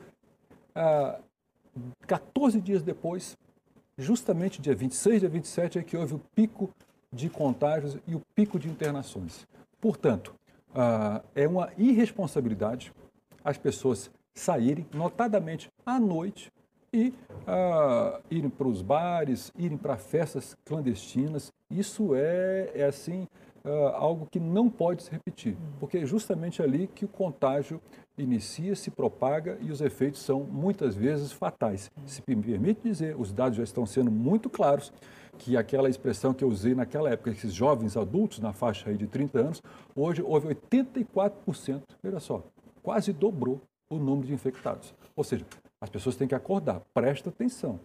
ah, 0.73 1.19
14 2.07 2.59
dias 2.59 2.81
depois, 2.81 3.37
justamente 3.97 4.59
dia 4.59 4.75
26, 4.75 5.19
dia 5.21 5.29
27, 5.29 5.79
é 5.79 5.83
que 5.83 5.95
houve 5.95 6.15
o 6.15 6.21
pico 6.33 6.71
de 7.13 7.29
contágios 7.29 7.97
e 8.07 8.15
o 8.15 8.21
pico 8.33 8.59
de 8.59 8.67
internações. 8.67 9.47
Portanto, 9.79 10.33
ah, 10.73 11.21
é 11.35 11.47
uma 11.47 11.69
irresponsabilidade 11.77 12.91
as 13.43 13.57
pessoas 13.57 14.11
saírem, 14.33 14.85
notadamente 14.93 15.69
à 15.85 15.99
noite, 15.99 16.51
e 16.91 17.09
uh, 17.09 18.19
irem 18.31 18.49
para 18.49 18.67
os 18.67 18.81
bares, 18.81 19.51
irem 19.57 19.77
para 19.77 19.97
festas 19.97 20.55
clandestinas. 20.65 21.51
Isso 21.69 22.15
é, 22.15 22.71
é 22.73 22.85
assim, 22.85 23.27
uh, 23.63 23.95
algo 23.95 24.27
que 24.29 24.39
não 24.39 24.69
pode 24.69 25.03
se 25.03 25.11
repetir, 25.11 25.55
porque 25.79 25.99
é 25.99 26.05
justamente 26.05 26.61
ali 26.61 26.87
que 26.87 27.05
o 27.05 27.07
contágio 27.07 27.81
inicia, 28.17 28.75
se 28.75 28.91
propaga 28.91 29.57
e 29.61 29.71
os 29.71 29.81
efeitos 29.81 30.21
são 30.21 30.43
muitas 30.43 30.95
vezes 30.95 31.31
fatais. 31.31 31.91
Se 32.05 32.21
me 32.27 32.35
permite 32.35 32.81
dizer, 32.83 33.15
os 33.17 33.31
dados 33.31 33.57
já 33.57 33.63
estão 33.63 33.85
sendo 33.85 34.11
muito 34.11 34.49
claros 34.49 34.91
que 35.37 35.55
aquela 35.55 35.89
expressão 35.89 36.33
que 36.33 36.43
eu 36.43 36.49
usei 36.49 36.75
naquela 36.75 37.09
época, 37.09 37.29
esses 37.29 37.53
jovens 37.53 37.95
adultos 37.95 38.39
na 38.39 38.51
faixa 38.51 38.93
de 38.93 39.07
30 39.07 39.39
anos, 39.39 39.63
hoje 39.95 40.21
houve 40.21 40.53
84%, 40.53 41.81
veja 42.03 42.19
só, 42.19 42.43
quase 42.81 43.13
dobrou 43.13 43.61
o 43.89 43.97
número 43.97 44.27
de 44.27 44.33
infectados. 44.33 44.93
Ou 45.15 45.23
seja, 45.23 45.45
as 45.81 45.89
pessoas 45.89 46.15
têm 46.15 46.27
que 46.27 46.35
acordar, 46.35 46.81
presta 46.93 47.29
atenção. 47.29 47.79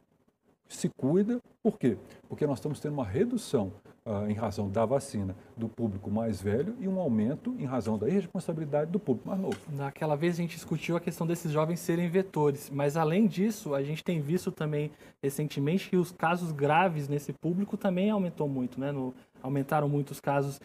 se 0.69 0.89
cuida. 0.89 1.41
Por 1.63 1.79
quê? 1.79 1.97
Porque 2.29 2.47
nós 2.47 2.59
estamos 2.59 2.81
tendo 2.81 2.95
uma 2.95 3.05
redução 3.05 3.73
uh, 4.05 4.29
em 4.29 4.35
razão 4.35 4.69
da 4.69 4.85
vacina 4.85 5.35
do 5.57 5.69
público 5.69 6.11
mais 6.11 6.41
velho 6.41 6.75
e 6.81 6.89
um 6.89 6.99
aumento 6.99 7.55
em 7.59 7.65
razão 7.65 7.97
da 7.99 8.09
irresponsabilidade 8.09 8.91
do 8.91 8.99
público 8.99 9.29
mais 9.29 9.41
novo. 9.41 9.59
Naquela 9.71 10.17
vez 10.17 10.35
a 10.35 10.43
gente 10.43 10.57
discutiu 10.57 10.97
a 10.97 11.01
questão 11.01 11.27
desses 11.27 11.53
jovens 11.53 11.81
serem 11.81 12.09
vetores, 12.09 12.71
mas 12.71 12.97
além 12.97 13.27
disso, 13.27 13.75
a 13.75 13.83
gente 13.83 14.03
tem 14.03 14.21
visto 14.21 14.51
também 14.51 14.91
recentemente 15.23 15.89
que 15.89 15.97
os 15.97 16.11
casos 16.11 16.53
graves 16.53 17.09
nesse 17.09 17.33
público 17.33 17.77
também 17.77 18.11
aumentou 18.11 18.49
muito, 18.49 18.81
né? 18.81 18.91
No, 18.91 19.15
aumentaram 19.43 19.89
muito 19.89 20.11
os 20.11 20.21
casos 20.21 20.61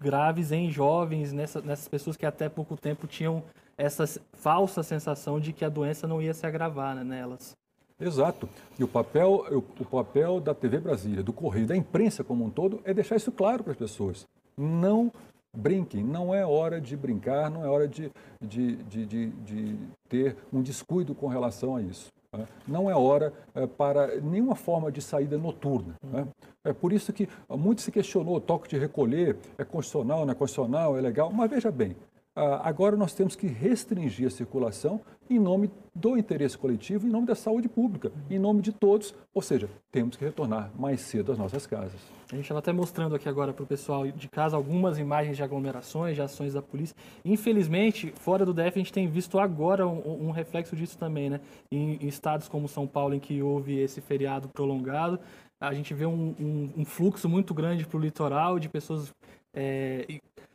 graves 0.00 0.52
em 0.52 0.70
jovens, 0.70 1.32
nessa, 1.32 1.60
nessas 1.62 1.88
pessoas 1.88 2.16
que 2.16 2.26
até 2.26 2.48
pouco 2.48 2.76
tempo 2.76 3.06
tinham 3.06 3.42
essa 3.76 4.04
falsa 4.32 4.82
sensação 4.82 5.40
de 5.40 5.52
que 5.52 5.64
a 5.64 5.68
doença 5.68 6.06
não 6.06 6.20
ia 6.20 6.34
se 6.34 6.46
agravar 6.46 6.94
né, 6.94 7.04
nelas. 7.04 7.56
Exato. 7.98 8.48
E 8.78 8.84
o 8.84 8.88
papel, 8.88 9.46
o 9.50 9.84
papel 9.84 10.40
da 10.40 10.54
TV 10.54 10.78
Brasília, 10.78 11.22
do 11.22 11.32
Correio, 11.32 11.66
da 11.66 11.76
imprensa 11.76 12.24
como 12.24 12.44
um 12.44 12.50
todo, 12.50 12.80
é 12.84 12.92
deixar 12.92 13.16
isso 13.16 13.30
claro 13.30 13.62
para 13.62 13.72
as 13.72 13.78
pessoas. 13.78 14.26
Não 14.56 15.12
brinquem, 15.56 16.02
não 16.02 16.34
é 16.34 16.44
hora 16.44 16.80
de 16.80 16.96
brincar, 16.96 17.50
não 17.50 17.64
é 17.64 17.68
hora 17.68 17.86
de, 17.86 18.10
de, 18.40 18.76
de, 18.76 19.06
de, 19.06 19.26
de 19.30 19.76
ter 20.08 20.36
um 20.52 20.60
descuido 20.60 21.14
com 21.14 21.28
relação 21.28 21.76
a 21.76 21.82
isso. 21.82 22.12
Né? 22.32 22.46
Não 22.66 22.90
é 22.90 22.94
hora 22.94 23.32
é, 23.54 23.66
para 23.66 24.20
nenhuma 24.20 24.56
forma 24.56 24.90
de 24.90 25.00
saída 25.00 25.38
noturna. 25.38 25.94
Né? 26.02 26.26
É 26.64 26.72
por 26.72 26.92
isso 26.92 27.12
que 27.12 27.28
muito 27.48 27.80
se 27.80 27.92
questionou, 27.92 28.40
toque 28.40 28.68
de 28.68 28.78
recolher, 28.78 29.36
é 29.56 29.64
constitucional, 29.64 30.26
não 30.26 30.32
é 30.32 30.34
constitucional, 30.34 30.98
é 30.98 31.00
legal, 31.00 31.32
mas 31.32 31.48
veja 31.48 31.70
bem, 31.70 31.96
agora 32.36 32.96
nós 32.96 33.14
temos 33.14 33.36
que 33.36 33.46
restringir 33.46 34.26
a 34.26 34.30
circulação 34.30 35.00
em 35.30 35.38
nome 35.38 35.70
do 35.94 36.18
interesse 36.18 36.58
coletivo, 36.58 37.06
em 37.06 37.10
nome 37.10 37.26
da 37.26 37.34
saúde 37.34 37.68
pública, 37.68 38.12
em 38.28 38.38
nome 38.38 38.60
de 38.60 38.72
todos, 38.72 39.14
ou 39.32 39.40
seja, 39.40 39.68
temos 39.90 40.16
que 40.16 40.24
retornar 40.24 40.70
mais 40.76 41.00
cedo 41.00 41.32
às 41.32 41.38
nossas 41.38 41.66
casas. 41.66 42.00
A 42.30 42.34
gente 42.34 42.44
estava 42.44 42.58
até 42.58 42.72
mostrando 42.72 43.14
aqui 43.14 43.28
agora 43.28 43.52
para 43.52 43.62
o 43.62 43.66
pessoal 43.66 44.06
de 44.06 44.28
casa 44.28 44.56
algumas 44.56 44.98
imagens 44.98 45.36
de 45.36 45.42
aglomerações, 45.42 46.16
de 46.16 46.22
ações 46.22 46.52
da 46.52 46.60
polícia. 46.60 46.96
Infelizmente, 47.24 48.12
fora 48.16 48.44
do 48.44 48.52
DF, 48.52 48.72
a 48.74 48.78
gente 48.78 48.92
tem 48.92 49.06
visto 49.06 49.38
agora 49.38 49.86
um, 49.86 50.28
um 50.28 50.30
reflexo 50.30 50.74
disso 50.74 50.98
também, 50.98 51.30
né? 51.30 51.40
Em, 51.70 51.96
em, 52.02 52.08
estados 52.08 52.48
como 52.48 52.66
São 52.66 52.86
Paulo, 52.86 53.14
em 53.14 53.20
que 53.20 53.40
houve 53.40 53.78
esse 53.78 54.00
feriado 54.00 54.48
prolongado, 54.48 55.20
a 55.60 55.72
gente 55.72 55.94
vê 55.94 56.06
um, 56.06 56.34
um, 56.40 56.72
um 56.78 56.84
fluxo 56.84 57.28
muito 57.28 57.54
grande 57.54 57.86
para 57.86 57.96
o 57.96 58.00
litoral 58.00 58.58
de 58.58 58.68
pessoas 58.68 59.12
é, 59.54 60.04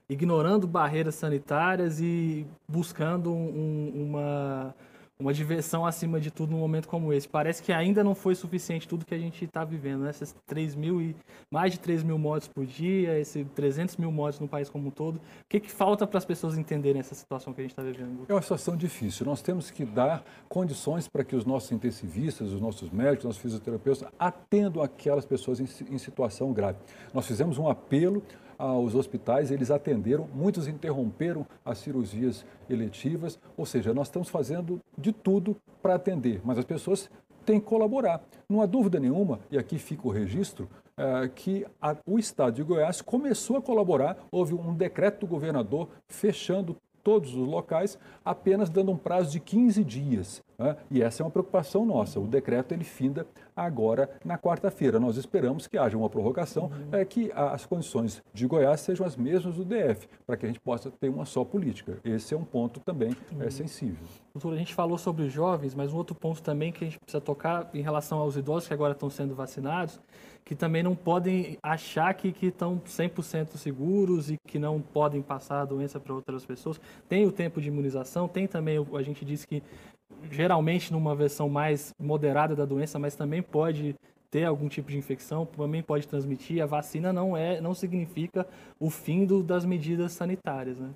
ignorando 0.09 0.67
barreiras 0.67 1.15
sanitárias 1.15 2.01
e 2.01 2.45
buscando 2.67 3.31
um, 3.31 4.07
uma, 4.07 4.75
uma 5.19 5.31
diversão 5.31 5.85
acima 5.85 6.19
de 6.19 6.31
tudo 6.31 6.51
num 6.51 6.57
momento 6.57 6.87
como 6.87 7.13
esse. 7.13 7.27
Parece 7.27 7.61
que 7.61 7.71
ainda 7.71 8.03
não 8.03 8.15
foi 8.15 8.33
suficiente 8.33 8.87
tudo 8.87 9.05
que 9.05 9.13
a 9.13 9.19
gente 9.19 9.45
está 9.45 9.63
vivendo, 9.63 10.01
né? 10.01 10.09
Essas 10.09 10.35
3 10.47 10.73
mil 10.73 10.99
e 10.99 11.15
mais 11.51 11.73
de 11.73 11.79
3 11.79 12.01
mil 12.01 12.17
mortes 12.17 12.47
por 12.47 12.65
dia, 12.65 13.19
esses 13.19 13.45
300 13.53 13.97
mil 13.97 14.11
mortes 14.11 14.39
no 14.39 14.47
país 14.47 14.67
como 14.67 14.87
um 14.87 14.91
todo. 14.91 15.17
O 15.17 15.21
que, 15.47 15.59
que 15.59 15.69
falta 15.69 16.07
para 16.07 16.17
as 16.17 16.25
pessoas 16.25 16.57
entenderem 16.57 16.99
essa 16.99 17.13
situação 17.13 17.53
que 17.53 17.61
a 17.61 17.63
gente 17.63 17.71
está 17.71 17.83
vivendo? 17.83 18.25
É 18.27 18.33
uma 18.33 18.41
situação 18.41 18.75
difícil. 18.75 19.27
Nós 19.27 19.43
temos 19.43 19.69
que 19.69 19.85
dar 19.85 20.23
condições 20.47 21.07
para 21.07 21.23
que 21.23 21.35
os 21.35 21.45
nossos 21.45 21.71
intensivistas, 21.71 22.51
os 22.51 22.59
nossos 22.59 22.89
médicos, 22.89 23.19
os 23.19 23.25
nossos 23.25 23.41
fisioterapeutas 23.41 24.09
atendam 24.17 24.81
aquelas 24.81 25.25
pessoas 25.25 25.59
em, 25.59 25.67
em 25.93 25.97
situação 25.99 26.51
grave. 26.51 26.79
Nós 27.13 27.27
fizemos 27.27 27.59
um 27.59 27.69
apelo 27.69 28.23
aos 28.59 28.93
hospitais, 28.93 29.49
eles 29.49 29.71
atenderam, 29.71 30.27
muitos 30.35 30.67
interromperam 30.67 31.47
as 31.63 31.77
cirurgias 31.77 32.45
eletivas, 32.69 33.39
ou 33.55 33.65
seja, 33.65 33.93
nós 33.93 34.07
estamos 34.07 34.27
fazendo 34.27 34.81
de 34.97 35.13
tudo 35.13 35.55
para 35.81 35.95
atender, 35.95 36.41
mas 36.43 36.57
as 36.57 36.65
pessoas 36.65 37.09
têm 37.45 37.59
que 37.59 37.65
colaborar. 37.65 38.21
Não 38.49 38.61
há 38.61 38.65
dúvida 38.65 38.99
nenhuma, 38.99 39.39
e 39.49 39.57
aqui 39.57 39.79
fica 39.79 40.05
o 40.05 40.11
registro, 40.11 40.69
é, 40.97 41.29
que 41.29 41.65
o 42.05 42.19
Estado 42.19 42.55
de 42.55 42.63
Goiás 42.63 43.01
começou 43.01 43.55
a 43.55 43.61
colaborar, 43.61 44.17
houve 44.29 44.53
um 44.53 44.73
decreto 44.73 45.21
do 45.21 45.27
governador 45.27 45.87
fechando 46.09 46.75
todos 47.03 47.35
os 47.35 47.47
locais, 47.47 47.97
apenas 48.23 48.69
dando 48.69 48.91
um 48.91 48.97
prazo 48.97 49.31
de 49.31 49.39
15 49.39 49.83
dias. 49.83 50.43
Né? 50.57 50.75
E 50.91 51.01
essa 51.01 51.23
é 51.23 51.25
uma 51.25 51.31
preocupação 51.31 51.85
nossa. 51.85 52.19
O 52.19 52.27
decreto 52.27 52.73
ele 52.73 52.83
finda 52.83 53.25
agora 53.55 54.09
na 54.23 54.37
quarta-feira. 54.37 54.99
Nós 54.99 55.15
esperamos 55.17 55.67
que 55.67 55.77
haja 55.77 55.97
uma 55.97 56.09
prorrogação, 56.09 56.65
uhum. 56.65 56.89
é, 56.91 57.05
que 57.05 57.31
as 57.33 57.65
condições 57.65 58.21
de 58.33 58.45
Goiás 58.45 58.81
sejam 58.81 59.05
as 59.05 59.15
mesmas 59.15 59.55
do 59.55 59.63
DF, 59.63 60.07
para 60.27 60.35
que 60.35 60.45
a 60.45 60.49
gente 60.49 60.59
possa 60.59 60.91
ter 60.91 61.09
uma 61.09 61.25
só 61.25 61.45
política. 61.45 61.97
Esse 62.03 62.33
é 62.33 62.37
um 62.37 62.43
ponto 62.43 62.79
também 62.81 63.15
é, 63.31 63.35
uhum. 63.35 63.43
é, 63.43 63.49
sensível. 63.49 64.05
Doutor, 64.33 64.53
a 64.53 64.57
gente 64.57 64.75
falou 64.75 64.97
sobre 64.97 65.23
os 65.23 65.31
jovens, 65.31 65.73
mas 65.73 65.93
um 65.93 65.97
outro 65.97 66.15
ponto 66.15 66.41
também 66.41 66.71
que 66.71 66.83
a 66.83 66.87
gente 66.87 66.99
precisa 66.99 67.21
tocar 67.21 67.69
em 67.73 67.81
relação 67.81 68.19
aos 68.19 68.35
idosos 68.35 68.67
que 68.67 68.73
agora 68.73 68.93
estão 68.93 69.09
sendo 69.09 69.33
vacinados, 69.33 69.99
que 70.49 70.55
também 70.55 70.81
não 70.81 70.95
podem 70.95 71.59
achar 71.61 72.11
que, 72.15 72.33
estão 72.47 72.79
100% 72.79 73.55
seguros 73.55 74.31
e 74.31 74.37
que 74.47 74.57
não 74.57 74.81
podem 74.81 75.21
passar 75.21 75.61
a 75.61 75.65
doença 75.65 75.99
para 75.99 76.11
outras 76.11 76.43
pessoas. 76.43 76.81
Tem 77.07 77.23
o 77.27 77.31
tempo 77.31 77.61
de 77.61 77.67
imunização, 77.67 78.27
tem 78.27 78.47
também, 78.47 78.83
a 78.95 79.01
gente 79.03 79.23
disse 79.23 79.45
que 79.45 79.61
geralmente 80.31 80.91
numa 80.91 81.15
versão 81.15 81.47
mais 81.47 81.93
moderada 82.01 82.55
da 82.55 82.65
doença, 82.65 82.97
mas 82.97 83.13
também 83.13 83.43
pode 83.43 83.95
ter 84.31 84.43
algum 84.43 84.67
tipo 84.67 84.89
de 84.89 84.97
infecção, 84.97 85.45
também 85.45 85.83
pode 85.83 86.07
transmitir. 86.07 86.63
A 86.63 86.65
vacina 86.65 87.13
não 87.13 87.37
é, 87.37 87.61
não 87.61 87.75
significa 87.75 88.47
o 88.79 88.89
fim 88.89 89.27
do, 89.27 89.43
das 89.43 89.63
medidas 89.63 90.13
sanitárias, 90.13 90.79
né? 90.79 90.89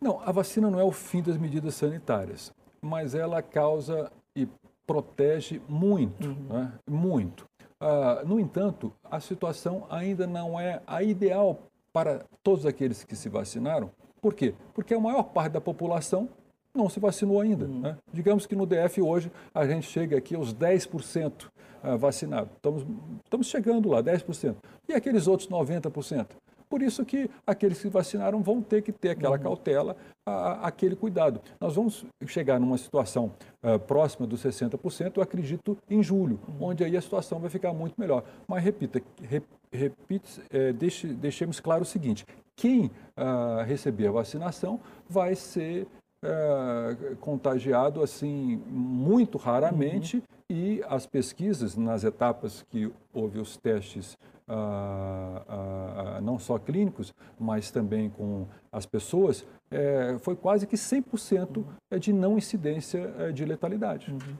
Não, 0.00 0.22
a 0.24 0.32
vacina 0.32 0.70
não 0.70 0.80
é 0.80 0.84
o 0.84 0.90
fim 0.90 1.20
das 1.20 1.36
medidas 1.36 1.74
sanitárias, 1.74 2.50
mas 2.80 3.14
ela 3.14 3.42
causa 3.42 4.10
e 4.34 4.48
protege 4.86 5.60
muito, 5.68 6.28
uhum. 6.28 6.46
né? 6.48 6.72
muito. 6.88 7.51
Uh, 7.82 8.24
no 8.24 8.38
entanto, 8.38 8.92
a 9.10 9.18
situação 9.18 9.86
ainda 9.90 10.24
não 10.24 10.58
é 10.58 10.80
a 10.86 11.02
ideal 11.02 11.58
para 11.92 12.24
todos 12.40 12.64
aqueles 12.64 13.02
que 13.02 13.16
se 13.16 13.28
vacinaram. 13.28 13.90
Por 14.20 14.34
quê? 14.34 14.54
Porque 14.72 14.94
a 14.94 15.00
maior 15.00 15.24
parte 15.24 15.54
da 15.54 15.60
população 15.60 16.28
não 16.72 16.88
se 16.88 17.00
vacinou 17.00 17.40
ainda. 17.40 17.64
Uhum. 17.64 17.80
Né? 17.80 17.98
Digamos 18.12 18.46
que 18.46 18.54
no 18.54 18.66
DF 18.66 19.02
hoje 19.02 19.32
a 19.52 19.66
gente 19.66 19.88
chega 19.88 20.16
aqui 20.16 20.36
aos 20.36 20.54
10% 20.54 21.50
ah, 21.82 21.96
vacinados. 21.96 22.52
Estamos, 22.54 22.86
estamos 23.24 23.46
chegando 23.48 23.88
lá, 23.88 24.00
10%. 24.00 24.54
E 24.88 24.94
aqueles 24.94 25.26
outros 25.26 25.48
90%? 25.48 26.28
Por 26.72 26.80
isso 26.80 27.04
que 27.04 27.28
aqueles 27.46 27.82
que 27.82 27.88
vacinaram 27.88 28.40
vão 28.40 28.62
ter 28.62 28.80
que 28.80 28.90
ter 28.90 29.10
aquela 29.10 29.36
uhum. 29.36 29.42
cautela, 29.42 29.94
a, 30.24 30.68
aquele 30.68 30.96
cuidado. 30.96 31.38
Nós 31.60 31.74
vamos 31.74 32.02
chegar 32.26 32.58
numa 32.58 32.78
situação 32.78 33.30
uh, 33.62 33.78
próxima 33.78 34.26
dos 34.26 34.42
60%, 34.42 35.12
eu 35.14 35.22
acredito, 35.22 35.76
em 35.90 36.02
julho, 36.02 36.40
uhum. 36.48 36.68
onde 36.68 36.82
aí 36.82 36.96
a 36.96 37.02
situação 37.02 37.38
vai 37.38 37.50
ficar 37.50 37.74
muito 37.74 38.00
melhor. 38.00 38.24
Mas 38.48 38.64
repita, 38.64 39.02
rep, 39.20 39.44
repite, 39.70 40.40
é, 40.50 40.72
deixe, 40.72 41.08
deixemos 41.08 41.60
claro 41.60 41.82
o 41.82 41.84
seguinte: 41.84 42.24
quem 42.56 42.86
uh, 42.86 43.62
receber 43.66 44.06
a 44.06 44.12
vacinação 44.12 44.80
vai 45.06 45.34
ser 45.34 45.86
é, 46.22 47.14
contagiado 47.20 48.02
assim 48.02 48.62
muito 48.68 49.38
raramente 49.38 50.18
uhum. 50.18 50.22
e 50.48 50.84
as 50.88 51.06
pesquisas 51.06 51.76
nas 51.76 52.04
etapas 52.04 52.64
que 52.70 52.92
houve 53.12 53.38
os 53.38 53.56
testes 53.56 54.16
ah, 54.48 55.42
ah, 55.48 56.20
não 56.20 56.38
só 56.38 56.58
clínicos, 56.58 57.14
mas 57.38 57.70
também 57.70 58.10
com 58.10 58.46
as 58.70 58.84
pessoas, 58.84 59.46
é, 59.70 60.16
foi 60.20 60.36
quase 60.36 60.66
que 60.66 60.76
100% 60.76 61.56
uhum. 61.56 61.98
de 61.98 62.12
não 62.12 62.36
incidência 62.36 63.14
é, 63.18 63.32
de 63.32 63.44
letalidade. 63.44 64.10
Uhum. 64.10 64.36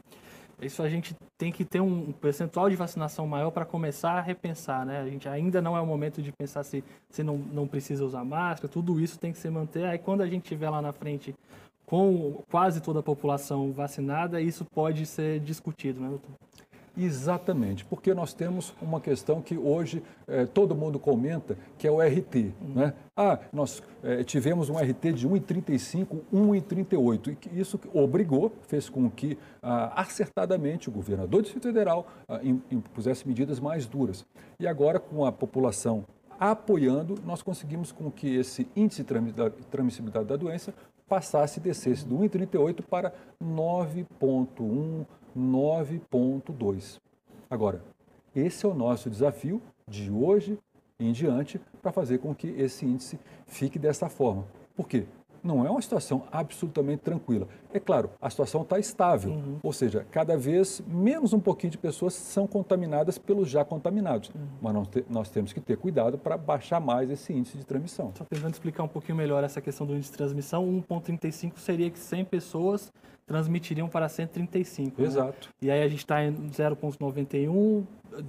Isso 0.60 0.82
a 0.82 0.88
gente 0.88 1.16
tem 1.36 1.50
que 1.50 1.64
ter 1.64 1.80
um 1.80 2.12
percentual 2.12 2.70
de 2.70 2.76
vacinação 2.76 3.26
maior 3.26 3.50
para 3.50 3.64
começar 3.64 4.12
a 4.12 4.20
repensar, 4.20 4.86
né? 4.86 5.00
A 5.00 5.08
gente 5.08 5.28
ainda 5.28 5.60
não 5.60 5.76
é 5.76 5.80
o 5.80 5.86
momento 5.86 6.22
de 6.22 6.30
pensar 6.30 6.62
se, 6.62 6.84
se 7.10 7.24
não, 7.24 7.36
não 7.36 7.66
precisa 7.66 8.04
usar 8.04 8.24
máscara, 8.24 8.72
tudo 8.72 9.00
isso 9.00 9.18
tem 9.18 9.32
que 9.32 9.38
se 9.38 9.50
manter. 9.50 9.84
Aí 9.86 9.98
quando 9.98 10.20
a 10.20 10.26
gente 10.26 10.44
tiver 10.44 10.70
lá 10.70 10.80
na 10.80 10.92
frente 10.92 11.34
com 11.86 12.42
quase 12.50 12.80
toda 12.80 13.00
a 13.00 13.02
população 13.02 13.72
vacinada, 13.72 14.40
isso 14.40 14.64
pode 14.64 15.04
ser 15.06 15.40
discutido, 15.40 16.00
né, 16.00 16.08
doutor? 16.08 16.32
Exatamente, 16.96 17.86
porque 17.86 18.12
nós 18.12 18.34
temos 18.34 18.74
uma 18.80 19.00
questão 19.00 19.40
que 19.40 19.56
hoje 19.56 20.02
eh, 20.28 20.44
todo 20.44 20.74
mundo 20.74 20.98
comenta, 20.98 21.56
que 21.78 21.86
é 21.86 21.90
o 21.90 22.02
RT. 22.02 22.52
Uhum. 22.60 22.74
Né? 22.74 22.94
Ah, 23.16 23.38
nós 23.50 23.82
eh, 24.02 24.22
tivemos 24.24 24.68
um 24.68 24.76
RT 24.76 25.12
de 25.14 25.26
1,35, 25.26 26.20
1,38, 26.32 27.48
e 27.50 27.60
isso 27.60 27.80
obrigou, 27.94 28.52
fez 28.68 28.90
com 28.90 29.10
que 29.10 29.38
ah, 29.62 30.02
acertadamente 30.02 30.90
o 30.90 30.92
governador 30.92 31.40
do 31.40 31.42
Distrito 31.44 31.68
Federal 31.68 32.06
ah, 32.28 32.40
impusesse 32.70 33.26
medidas 33.26 33.58
mais 33.58 33.86
duras. 33.86 34.26
E 34.60 34.66
agora, 34.66 35.00
com 35.00 35.24
a 35.24 35.32
população 35.32 36.04
apoiando, 36.38 37.14
nós 37.24 37.40
conseguimos 37.40 37.92
com 37.92 38.10
que 38.10 38.34
esse 38.34 38.66
índice 38.74 39.04
de 39.04 39.66
transmissibilidade 39.70 40.26
da 40.26 40.36
doença 40.36 40.74
passasse 41.12 41.60
e 41.60 41.62
descesse 41.62 42.06
do 42.06 42.16
1,38 42.16 42.82
para 42.88 43.12
9,1, 43.38 45.04
9,2. 45.36 46.98
Agora, 47.50 47.84
esse 48.34 48.64
é 48.64 48.68
o 48.68 48.72
nosso 48.72 49.10
desafio 49.10 49.60
de 49.86 50.10
hoje 50.10 50.58
em 50.98 51.12
diante 51.12 51.60
para 51.82 51.92
fazer 51.92 52.16
com 52.16 52.34
que 52.34 52.46
esse 52.48 52.86
índice 52.86 53.20
fique 53.44 53.78
dessa 53.78 54.08
forma. 54.08 54.46
Por 54.74 54.88
quê? 54.88 55.04
Não 55.42 55.66
é 55.66 55.70
uma 55.70 55.82
situação 55.82 56.24
absolutamente 56.30 57.02
tranquila. 57.02 57.48
É 57.72 57.80
claro, 57.80 58.10
a 58.20 58.30
situação 58.30 58.62
está 58.62 58.78
estável, 58.78 59.32
uhum. 59.32 59.58
ou 59.62 59.72
seja, 59.72 60.06
cada 60.10 60.36
vez 60.36 60.82
menos 60.86 61.32
um 61.32 61.40
pouquinho 61.40 61.70
de 61.70 61.78
pessoas 61.78 62.14
são 62.14 62.46
contaminadas 62.46 63.18
pelos 63.18 63.48
já 63.48 63.64
contaminados. 63.64 64.30
Uhum. 64.34 64.46
Mas 64.60 64.74
nós, 64.74 64.88
te, 64.88 65.04
nós, 65.08 65.30
temos 65.30 65.52
que 65.52 65.60
ter 65.60 65.76
cuidado 65.76 66.18
para 66.18 66.36
baixar 66.36 66.80
mais 66.80 67.10
esse 67.10 67.32
índice 67.32 67.56
de 67.56 67.64
transmissão. 67.64 68.12
Só 68.16 68.24
tentando 68.24 68.52
explicar 68.52 68.82
um 68.82 68.88
pouquinho 68.88 69.16
melhor 69.16 69.42
essa 69.42 69.60
questão 69.60 69.86
do 69.86 69.94
índice 69.94 70.10
de 70.10 70.16
transmissão, 70.16 70.84
1,35 70.88 71.58
seria 71.58 71.90
que 71.90 71.98
100 71.98 72.24
pessoas 72.26 72.92
transmitiriam 73.26 73.88
para 73.88 74.08
135. 74.08 75.00
Né? 75.00 75.06
Exato. 75.06 75.48
Né? 75.48 75.68
E 75.68 75.70
aí 75.70 75.82
a 75.82 75.88
gente 75.88 76.00
está 76.00 76.22
em 76.24 76.34
0,91, 76.50 77.84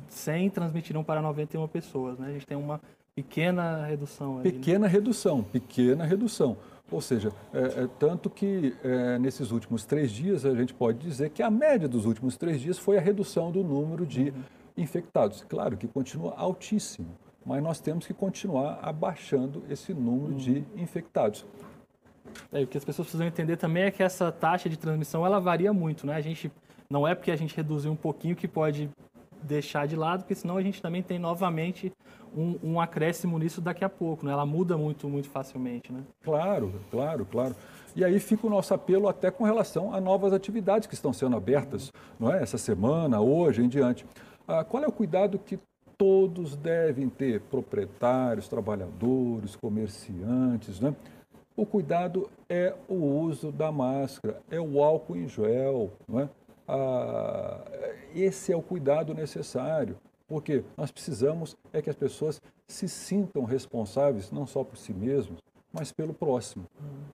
100 0.07 0.49
transmitiriam 0.49 1.03
para 1.03 1.21
91 1.21 1.67
pessoas. 1.67 2.17
Né? 2.17 2.27
A 2.27 2.31
gente 2.31 2.45
tem 2.45 2.57
uma 2.57 2.79
pequena 3.15 3.85
redução. 3.85 4.37
Aí, 4.37 4.43
né? 4.45 4.51
pequena 4.51 4.79
né? 4.79 4.87
redução, 4.87 5.43
pequena 5.43 6.05
redução. 6.05 6.57
Ou 6.93 7.01
seja, 7.01 7.31
é, 7.51 7.59
é, 7.59 7.89
tanto 7.97 8.29
que 8.29 8.75
é, 8.83 9.17
nesses 9.17 9.49
últimos 9.49 9.83
três 9.83 10.11
dias 10.11 10.45
a 10.45 10.53
gente 10.53 10.75
pode 10.75 10.99
dizer 10.99 11.31
que 11.31 11.41
a 11.41 11.49
média 11.49 11.87
dos 11.87 12.05
últimos 12.05 12.37
três 12.37 12.61
dias 12.61 12.77
foi 12.77 12.97
a 12.97 13.01
redução 13.01 13.51
do 13.51 13.63
número 13.63 14.05
de 14.05 14.29
uhum. 14.29 14.43
infectados. 14.77 15.43
Claro 15.49 15.75
que 15.75 15.87
continua 15.87 16.35
altíssimo, 16.37 17.17
mas 17.43 17.63
nós 17.63 17.79
temos 17.79 18.05
que 18.05 18.13
continuar 18.13 18.77
abaixando 18.81 19.63
esse 19.69 19.91
número 19.91 20.33
uhum. 20.33 20.37
de 20.37 20.63
infectados. 20.75 21.43
É, 22.51 22.61
o 22.61 22.67
que 22.67 22.77
as 22.77 22.85
pessoas 22.85 23.07
precisam 23.07 23.25
entender 23.25 23.57
também 23.57 23.83
é 23.83 23.91
que 23.91 24.03
essa 24.03 24.31
taxa 24.31 24.69
de 24.69 24.77
transmissão 24.77 25.25
ela 25.25 25.39
varia 25.39 25.73
muito, 25.73 26.05
né? 26.05 26.15
A 26.15 26.21
gente 26.21 26.51
não 26.87 27.07
é 27.07 27.15
porque 27.15 27.31
a 27.31 27.35
gente 27.35 27.55
reduziu 27.55 27.91
um 27.91 27.95
pouquinho 27.95 28.35
que 28.35 28.47
pode 28.47 28.87
deixar 29.41 29.87
de 29.87 29.95
lado, 29.95 30.21
porque 30.21 30.35
senão 30.35 30.57
a 30.57 30.61
gente 30.61 30.79
também 30.79 31.01
tem 31.01 31.17
novamente 31.17 31.91
um, 32.35 32.57
um 32.63 32.81
acréscimo 32.81 33.37
nisso 33.37 33.61
daqui 33.61 33.83
a 33.83 33.89
pouco, 33.89 34.25
né? 34.25 34.31
Ela 34.31 34.45
muda 34.45 34.77
muito, 34.77 35.07
muito 35.07 35.29
facilmente, 35.29 35.91
né? 35.91 36.01
Claro, 36.23 36.73
claro, 36.89 37.25
claro. 37.25 37.55
E 37.95 38.03
aí 38.03 38.19
fica 38.19 38.47
o 38.47 38.49
nosso 38.49 38.73
apelo 38.73 39.07
até 39.07 39.29
com 39.29 39.43
relação 39.43 39.93
a 39.93 40.01
novas 40.01 40.33
atividades 40.33 40.87
que 40.87 40.95
estão 40.95 41.13
sendo 41.13 41.35
abertas, 41.35 41.91
não 42.19 42.33
é? 42.33 42.41
Essa 42.41 42.57
semana, 42.57 43.21
hoje 43.21 43.61
em 43.61 43.69
diante. 43.69 44.05
Ah, 44.47 44.63
qual 44.63 44.83
é 44.83 44.87
o 44.87 44.91
cuidado 44.91 45.37
que 45.37 45.59
todos 45.97 46.55
devem 46.55 47.07
ter? 47.07 47.41
Proprietários, 47.41 48.47
trabalhadores, 48.47 49.55
comerciantes, 49.55 50.79
né? 50.79 50.95
O 51.55 51.67
cuidado 51.67 52.29
é 52.49 52.73
o 52.89 52.95
uso 52.95 53.51
da 53.51 53.71
máscara, 53.71 54.41
é 54.49 54.59
o 54.59 54.83
álcool 54.83 55.15
em 55.15 55.27
gel, 55.27 55.91
não 56.07 56.21
é? 56.21 56.29
Ah, 56.67 57.59
esse 58.15 58.51
é 58.51 58.55
o 58.55 58.61
cuidado 58.61 59.13
necessário, 59.13 59.97
porque 60.33 60.63
nós 60.75 60.89
precisamos 60.89 61.55
é 61.71 61.79
que 61.79 61.91
as 61.91 61.95
pessoas 61.95 62.41
se 62.67 62.89
sintam 62.89 63.43
responsáveis 63.43 64.31
não 64.31 64.47
só 64.47 64.63
por 64.63 64.77
si 64.77 64.91
mesmos, 64.91 65.37
mas 65.71 65.91
pelo 65.91 66.11
próximo. 66.11 66.65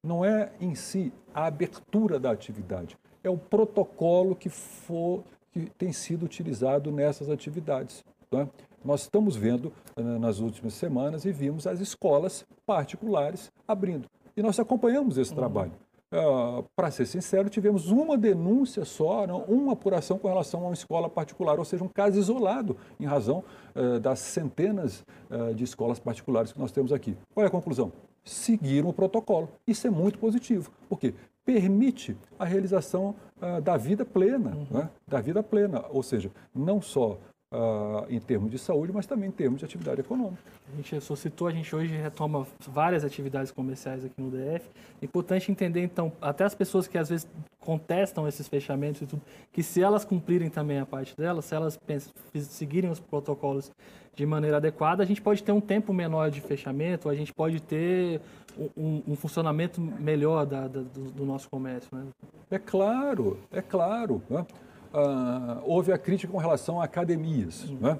Não 0.01 0.23
é 0.23 0.53
em 0.61 0.73
si 0.73 1.11
a 1.33 1.45
abertura 1.45 2.17
da 2.17 2.31
atividade, 2.31 2.97
é 3.21 3.29
o 3.29 3.37
protocolo 3.37 4.37
que, 4.37 4.47
for, 4.47 5.25
que 5.51 5.69
tem 5.77 5.91
sido 5.91 6.23
utilizado 6.23 6.93
nessas 6.93 7.29
atividades. 7.29 8.05
É? 8.31 8.47
Nós 8.85 9.01
estamos 9.01 9.35
vendo 9.35 9.73
eh, 9.97 10.01
nas 10.01 10.39
últimas 10.39 10.73
semanas 10.75 11.25
e 11.25 11.31
vimos 11.33 11.67
as 11.67 11.81
escolas 11.81 12.45
particulares 12.65 13.51
abrindo. 13.67 14.07
E 14.37 14.41
nós 14.41 14.57
acompanhamos 14.61 15.17
esse 15.17 15.31
uhum. 15.31 15.35
trabalho. 15.35 15.73
Uh, 16.11 16.63
Para 16.75 16.89
ser 16.89 17.05
sincero, 17.05 17.49
tivemos 17.49 17.91
uma 17.91 18.17
denúncia 18.17 18.83
só, 18.83 19.27
não, 19.27 19.43
uma 19.43 19.73
apuração 19.73 20.17
com 20.17 20.27
relação 20.27 20.61
a 20.61 20.63
uma 20.65 20.73
escola 20.73 21.07
particular, 21.07 21.59
ou 21.59 21.65
seja, 21.65 21.83
um 21.83 21.87
caso 21.87 22.17
isolado 22.17 22.75
em 22.99 23.05
razão 23.05 23.43
uh, 23.75 23.99
das 23.99 24.17
centenas 24.19 25.05
uh, 25.29 25.53
de 25.53 25.63
escolas 25.63 25.99
particulares 25.99 26.51
que 26.51 26.59
nós 26.59 26.71
temos 26.71 26.91
aqui. 26.91 27.15
Qual 27.33 27.43
é 27.43 27.47
a 27.47 27.51
conclusão? 27.51 27.91
Seguiram 28.23 28.89
o 28.89 28.93
protocolo. 28.93 29.49
Isso 29.67 29.85
é 29.85 29.89
muito 29.91 30.17
positivo, 30.17 30.71
porque 30.89 31.13
permite 31.45 32.17
a 32.37 32.45
realização 32.45 33.15
da 33.63 33.75
vida 33.75 34.05
plena, 34.05 34.51
uhum. 34.51 34.67
né? 34.69 34.89
da 35.07 35.19
vida 35.19 35.41
plena, 35.41 35.83
ou 35.89 36.03
seja, 36.03 36.29
não 36.53 36.79
só 36.79 37.17
Uh, 37.51 38.05
em 38.09 38.19
termos 38.19 38.51
de 38.51 38.59
saúde, 38.59 38.93
mas 38.93 39.07
também 39.07 39.29
em 39.29 39.31
termos 39.31 39.57
de 39.57 39.65
atividade 39.65 40.01
econômica. 40.01 40.37
A 40.71 40.75
gente 40.75 41.01
só 41.01 41.15
citou, 41.15 41.47
a 41.47 41.51
gente 41.51 41.75
hoje 41.75 41.95
retoma 41.95 42.45
várias 42.67 43.03
atividades 43.03 43.51
comerciais 43.51 44.05
aqui 44.05 44.21
no 44.21 44.29
DF. 44.29 44.69
É 45.01 45.05
importante 45.05 45.51
entender, 45.51 45.81
então, 45.81 46.11
até 46.21 46.43
as 46.43 46.53
pessoas 46.53 46.87
que 46.87 46.95
às 46.95 47.09
vezes 47.09 47.27
contestam 47.59 48.27
esses 48.27 48.47
fechamentos 48.47 49.01
e 49.01 49.07
tudo, 49.07 49.23
que 49.51 49.63
se 49.63 49.81
elas 49.81 50.05
cumprirem 50.05 50.47
também 50.47 50.77
a 50.77 50.85
parte 50.85 51.17
delas, 51.17 51.45
se 51.45 51.55
elas 51.55 51.79
seguirem 52.35 52.91
os 52.91 52.99
protocolos 52.99 53.71
de 54.15 54.25
maneira 54.25 54.57
adequada, 54.57 55.01
a 55.01 55.05
gente 55.05 55.21
pode 55.21 55.41
ter 55.41 55.51
um 55.51 55.61
tempo 55.61 55.93
menor 55.93 56.29
de 56.29 56.41
fechamento, 56.41 57.09
a 57.09 57.15
gente 57.15 57.33
pode 57.33 57.61
ter 57.61 58.21
um, 58.75 59.01
um 59.07 59.15
funcionamento 59.15 59.79
melhor 59.79 60.45
da, 60.45 60.67
da, 60.67 60.81
do, 60.81 61.11
do, 61.11 61.25
nosso 61.25 61.49
comércio. 61.49 61.89
Né? 61.95 62.05
É 62.51 62.59
claro, 62.59 63.39
é 63.51 63.61
claro. 63.61 64.21
Né? 64.29 64.45
Ah, 64.93 65.61
houve 65.63 65.91
a 65.91 65.97
crítica 65.97 66.31
com 66.31 66.37
relação 66.37 66.81
a 66.81 66.85
academias. 66.85 67.65
Uhum. 67.69 67.77
Né? 67.79 67.99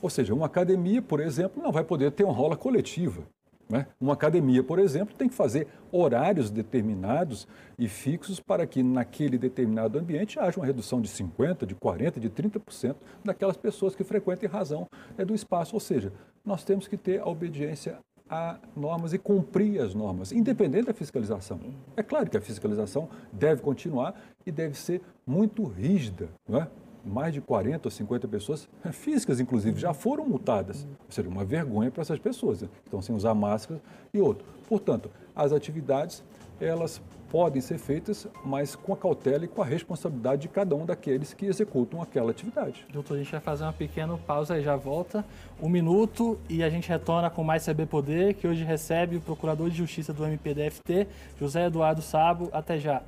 Ou 0.00 0.10
seja, 0.10 0.34
uma 0.34 0.46
academia, 0.46 1.00
por 1.00 1.20
exemplo, 1.20 1.62
não 1.62 1.72
vai 1.72 1.84
poder 1.84 2.12
ter 2.12 2.24
uma 2.24 2.32
rola 2.32 2.56
coletiva. 2.56 3.22
Né? 3.68 3.86
Uma 4.00 4.12
academia, 4.12 4.62
por 4.62 4.78
exemplo, 4.78 5.14
tem 5.16 5.28
que 5.28 5.34
fazer 5.34 5.66
horários 5.90 6.50
determinados 6.50 7.48
e 7.76 7.88
fixos 7.88 8.38
para 8.38 8.64
que 8.66 8.82
naquele 8.82 9.36
determinado 9.36 9.98
ambiente 9.98 10.38
haja 10.38 10.60
uma 10.60 10.66
redução 10.66 11.00
de 11.00 11.08
50%, 11.08 11.66
de 11.66 11.74
40%, 11.74 12.20
de 12.20 12.30
30% 12.30 12.94
daquelas 13.24 13.56
pessoas 13.56 13.96
que 13.96 14.04
frequentam 14.04 14.48
em 14.48 14.52
razão 14.52 14.86
é, 15.18 15.24
do 15.24 15.34
espaço. 15.34 15.74
Ou 15.74 15.80
seja, 15.80 16.12
nós 16.44 16.62
temos 16.62 16.86
que 16.86 16.96
ter 16.96 17.20
a 17.20 17.26
obediência 17.26 17.98
a 18.28 18.58
normas 18.76 19.12
e 19.12 19.18
cumprir 19.18 19.80
as 19.80 19.94
normas, 19.94 20.32
independente 20.32 20.86
da 20.86 20.94
fiscalização. 20.94 21.60
É 21.96 22.02
claro 22.02 22.28
que 22.28 22.36
a 22.36 22.40
fiscalização 22.40 23.08
deve 23.32 23.62
continuar 23.62 24.14
e 24.44 24.50
deve 24.50 24.76
ser 24.76 25.00
muito 25.26 25.64
rígida, 25.64 26.28
não 26.48 26.60
é? 26.60 26.68
Mais 27.04 27.32
de 27.32 27.40
40 27.40 27.86
ou 27.86 27.90
50 27.90 28.26
pessoas, 28.26 28.68
físicas 28.90 29.38
inclusive, 29.38 29.78
já 29.78 29.94
foram 29.94 30.26
multadas. 30.26 30.86
Seria 31.08 31.30
uma 31.30 31.44
vergonha 31.44 31.88
para 31.88 32.02
essas 32.02 32.18
pessoas, 32.18 32.62
né? 32.62 32.68
que 32.82 32.88
estão 32.88 33.00
sem 33.00 33.14
usar 33.14 33.32
máscara 33.32 33.80
e 34.12 34.20
outro. 34.20 34.44
Portanto, 34.68 35.08
as 35.34 35.52
atividades, 35.52 36.24
elas 36.60 37.00
podem 37.30 37.60
ser 37.60 37.78
feitas, 37.78 38.26
mas 38.44 38.74
com 38.74 38.92
a 38.92 38.96
cautela 38.96 39.44
e 39.44 39.48
com 39.48 39.62
a 39.62 39.64
responsabilidade 39.64 40.42
de 40.42 40.48
cada 40.48 40.74
um 40.74 40.86
daqueles 40.86 41.34
que 41.34 41.46
executam 41.46 42.00
aquela 42.00 42.30
atividade. 42.30 42.86
Doutor, 42.92 43.14
a 43.14 43.18
gente 43.18 43.30
vai 43.30 43.40
fazer 43.40 43.64
uma 43.64 43.72
pequena 43.72 44.16
pausa 44.16 44.58
e 44.58 44.62
já 44.62 44.76
volta. 44.76 45.24
Um 45.60 45.68
minuto 45.68 46.38
e 46.48 46.62
a 46.62 46.70
gente 46.70 46.88
retorna 46.88 47.30
com 47.30 47.42
mais 47.42 47.64
CB 47.64 47.86
Poder, 47.86 48.34
que 48.34 48.46
hoje 48.46 48.64
recebe 48.64 49.16
o 49.16 49.20
Procurador 49.20 49.70
de 49.70 49.76
Justiça 49.76 50.12
do 50.12 50.24
MPDFT, 50.24 51.06
José 51.38 51.66
Eduardo 51.66 52.02
Sabo. 52.02 52.48
Até 52.52 52.78
já. 52.78 53.02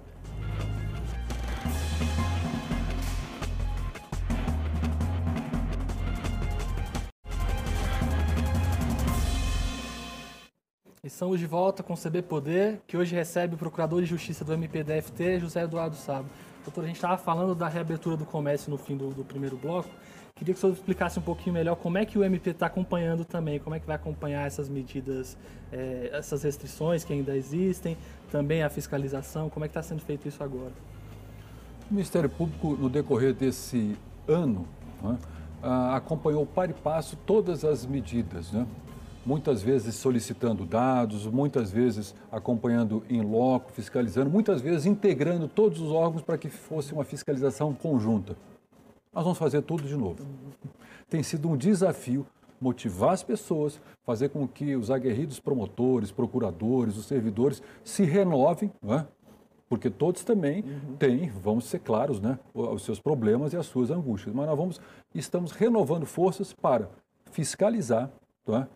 Estamos 11.18 11.40
de 11.40 11.48
volta 11.48 11.83
com 11.83 11.94
o 11.94 11.96
CB 11.96 12.22
Poder, 12.22 12.81
que 12.87 12.96
hoje 12.96 13.12
recebe 13.12 13.57
o 13.57 13.59
Procurador 13.59 14.00
de 14.00 14.07
Justiça 14.07 14.44
do 14.44 14.52
MPDFT, 14.52 15.40
José 15.40 15.64
Eduardo 15.64 15.96
Sabo. 15.96 16.28
Doutor, 16.62 16.85
a 16.85 16.87
gente 16.87 16.94
estava 16.94 17.18
falando 17.18 17.57
da 17.57 17.66
reabertura 17.66 18.16
do 18.16 18.24
comércio 18.24 18.70
no 18.70 18.78
fim 18.78 18.96
do, 18.96 19.11
do, 19.11 19.24
primeiro 19.24 19.57
bloco. 19.57 19.88
Queria 20.37 20.54
que 20.54 20.59
o 20.59 20.61
senhor 20.61 20.74
explicasse 20.74 21.18
um 21.18 21.22
pouquinho 21.22 21.54
melhor 21.54 21.74
como 21.74 21.98
é 21.98 22.07
que 22.07 22.16
o 22.16 22.22
MP 22.22 22.50
está 22.50 22.66
acompanhando 22.66 23.24
também, 23.24 23.59
como 23.59 23.74
é 23.74 23.81
que 23.81 23.87
vai 23.88 23.96
acompanhar 23.96 24.46
essas 24.46 24.68
medidas, 24.68 25.37
é, 25.72 26.11
essas 26.12 26.44
restrições 26.44 27.02
que 27.02 27.12
ainda 27.12 27.37
existem, 27.37 27.98
também 28.31 28.62
a 28.62 28.70
fiscalização, 28.70 29.50
como 29.50 29.64
é 29.64 29.68
que 29.68 29.72
está 29.72 29.83
sendo 29.83 30.02
feito 30.02 30.28
isso 30.28 30.40
agora? 30.44 30.72
O 31.90 31.94
Ministério 31.94 32.31
Público, 32.31 32.76
no 32.76 32.88
decorrer 32.88 33.35
desse 33.35 33.96
ano, 34.28 34.68
né, 35.02 35.18
acompanhou 35.96 36.46
para 36.46 36.70
e 36.70 36.74
passo 36.74 37.16
todas 37.26 37.64
as 37.64 37.85
medidas, 37.85 38.52
né? 38.52 38.64
Muitas 39.28 39.60
vezes 39.60 39.94
solicitando 39.94 40.64
dados, 40.64 41.26
muitas 41.26 41.70
vezes 41.70 42.14
acompanhando 42.32 43.04
em 43.10 43.20
loco, 43.20 43.70
fiscalizando, 43.70 44.30
muitas 44.30 44.62
vezes 44.62 44.86
integrando 44.86 45.46
todos 45.46 45.82
os 45.82 45.92
órgãos 45.92 46.22
para 46.22 46.38
que 46.38 46.48
fosse 46.48 46.94
uma 46.94 47.04
fiscalização 47.04 47.74
conjunta. 47.74 48.34
Nós 49.12 49.24
vamos 49.24 49.38
fazer 49.38 49.60
tudo 49.60 49.82
de 49.82 49.94
novo. 49.94 50.24
Tem 51.10 51.22
sido 51.22 51.46
um 51.46 51.58
desafio 51.58 52.26
motivar 52.58 53.10
as 53.10 53.22
pessoas, 53.22 53.78
fazer 54.02 54.30
com 54.30 54.48
que 54.48 54.74
os 54.74 54.90
aguerridos 54.90 55.38
promotores, 55.38 56.10
procuradores, 56.10 56.96
os 56.96 57.04
servidores 57.04 57.62
se 57.84 58.04
renovem, 58.04 58.72
é? 58.88 59.04
porque 59.68 59.90
todos 59.90 60.24
também 60.24 60.62
uhum. 60.62 60.96
têm, 60.96 61.28
vamos 61.28 61.66
ser 61.66 61.80
claros, 61.80 62.18
né, 62.18 62.38
os 62.54 62.82
seus 62.82 62.98
problemas 62.98 63.52
e 63.52 63.58
as 63.58 63.66
suas 63.66 63.90
angústias. 63.90 64.34
Mas 64.34 64.46
nós 64.46 64.56
vamos, 64.56 64.80
estamos 65.14 65.52
renovando 65.52 66.06
forças 66.06 66.54
para 66.54 66.88
fiscalizar, 67.30 68.10
é? 68.48 68.66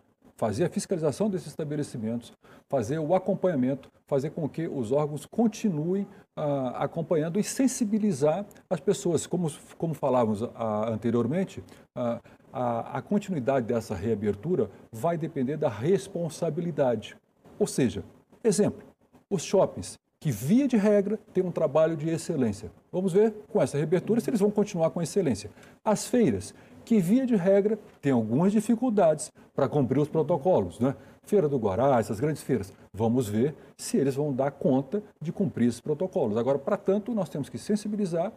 Fazer 0.43 0.65
a 0.65 0.69
fiscalização 0.69 1.29
desses 1.29 1.47
estabelecimentos, 1.47 2.33
fazer 2.67 2.99
o 2.99 3.15
acompanhamento, 3.15 3.89
fazer 4.05 4.31
com 4.31 4.49
que 4.49 4.67
os 4.67 4.91
órgãos 4.91 5.25
continuem 5.25 6.05
ah, 6.35 6.83
acompanhando 6.83 7.39
e 7.39 7.43
sensibilizar 7.45 8.45
as 8.69 8.81
pessoas. 8.81 9.25
Como, 9.25 9.49
como 9.77 9.93
falávamos 9.93 10.43
ah, 10.43 10.89
anteriormente, 10.89 11.63
ah, 11.95 12.19
a, 12.51 12.97
a 12.97 13.01
continuidade 13.01 13.67
dessa 13.67 13.95
reabertura 13.95 14.69
vai 14.91 15.17
depender 15.17 15.55
da 15.55 15.69
responsabilidade. 15.69 17.15
Ou 17.57 17.65
seja, 17.65 18.03
exemplo, 18.43 18.83
Os 19.29 19.43
shoppings, 19.43 19.97
que 20.19 20.29
via 20.29 20.67
de 20.67 20.75
regra 20.75 21.17
têm 21.33 21.41
um 21.41 21.51
trabalho 21.51 21.95
de 21.95 22.09
excelência. 22.09 22.69
Vamos 22.91 23.13
ver 23.13 23.33
com 23.47 23.61
essa 23.61 23.77
reabertura 23.77 24.19
se 24.19 24.29
eles 24.29 24.41
vão 24.41 24.51
continuar 24.51 24.89
com 24.89 25.01
excelência. 25.01 25.49
As 25.85 26.05
feiras, 26.05 26.53
que 26.83 26.99
via 26.99 27.25
de 27.25 27.35
regra 27.35 27.77
têm 28.01 28.11
algumas 28.11 28.51
dificuldades 28.51 29.31
para 29.55 29.67
cumprir 29.67 29.99
os 29.99 30.09
protocolos, 30.09 30.79
né? 30.79 30.95
Feira 31.25 31.47
do 31.47 31.57
Guará, 31.57 31.99
essas 31.99 32.19
grandes 32.19 32.43
feiras. 32.43 32.73
Vamos 32.93 33.29
ver 33.29 33.55
se 33.77 33.97
eles 33.97 34.15
vão 34.15 34.33
dar 34.33 34.51
conta 34.51 35.01
de 35.21 35.31
cumprir 35.31 35.69
esses 35.69 35.79
protocolos. 35.79 36.37
Agora, 36.37 36.59
para 36.59 36.75
tanto, 36.75 37.13
nós 37.13 37.29
temos 37.29 37.47
que 37.47 37.57
sensibilizar 37.57 38.31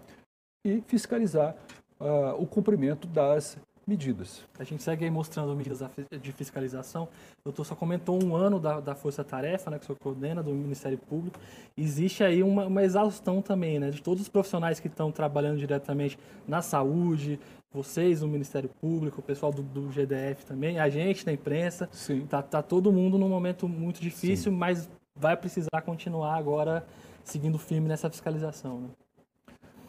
e 0.64 0.82
fiscalizar 0.86 1.56
uh, 2.00 2.40
o 2.40 2.46
cumprimento 2.46 3.06
das 3.08 3.58
medidas. 3.86 4.42
A 4.58 4.64
gente 4.64 4.82
segue 4.82 5.04
aí 5.04 5.10
mostrando 5.10 5.54
medidas 5.54 5.88
de 6.20 6.32
fiscalização. 6.32 7.04
O 7.04 7.44
doutor 7.44 7.64
só 7.64 7.74
comentou 7.76 8.22
um 8.22 8.34
ano 8.34 8.58
da, 8.58 8.80
da 8.80 8.94
Força 8.94 9.22
Tarefa, 9.22 9.70
né, 9.70 9.78
que 9.78 9.84
o 9.84 9.86
senhor 9.86 9.98
coordena, 9.98 10.42
do 10.42 10.50
Ministério 10.50 10.98
Público. 10.98 11.38
Existe 11.76 12.24
aí 12.24 12.42
uma, 12.42 12.66
uma 12.66 12.82
exaustão 12.82 13.40
também, 13.40 13.78
né, 13.78 13.90
de 13.90 14.02
todos 14.02 14.22
os 14.22 14.28
profissionais 14.28 14.80
que 14.80 14.88
estão 14.88 15.12
trabalhando 15.12 15.58
diretamente 15.58 16.18
na 16.48 16.62
saúde, 16.62 17.38
vocês, 17.72 18.22
o 18.22 18.28
Ministério 18.28 18.68
Público, 18.80 19.20
o 19.20 19.22
pessoal 19.22 19.52
do, 19.52 19.62
do 19.62 19.88
GDF 19.90 20.44
também, 20.44 20.80
a 20.80 20.88
gente 20.88 21.24
da 21.24 21.32
imprensa. 21.32 21.88
Sim. 21.92 22.26
Tá, 22.26 22.42
tá 22.42 22.62
todo 22.62 22.92
mundo 22.92 23.18
num 23.18 23.28
momento 23.28 23.68
muito 23.68 24.00
difícil, 24.00 24.50
Sim. 24.50 24.58
mas 24.58 24.88
vai 25.14 25.36
precisar 25.36 25.82
continuar 25.84 26.36
agora 26.36 26.84
seguindo 27.22 27.58
firme 27.58 27.88
nessa 27.88 28.10
fiscalização. 28.10 28.80
Né? 28.80 28.88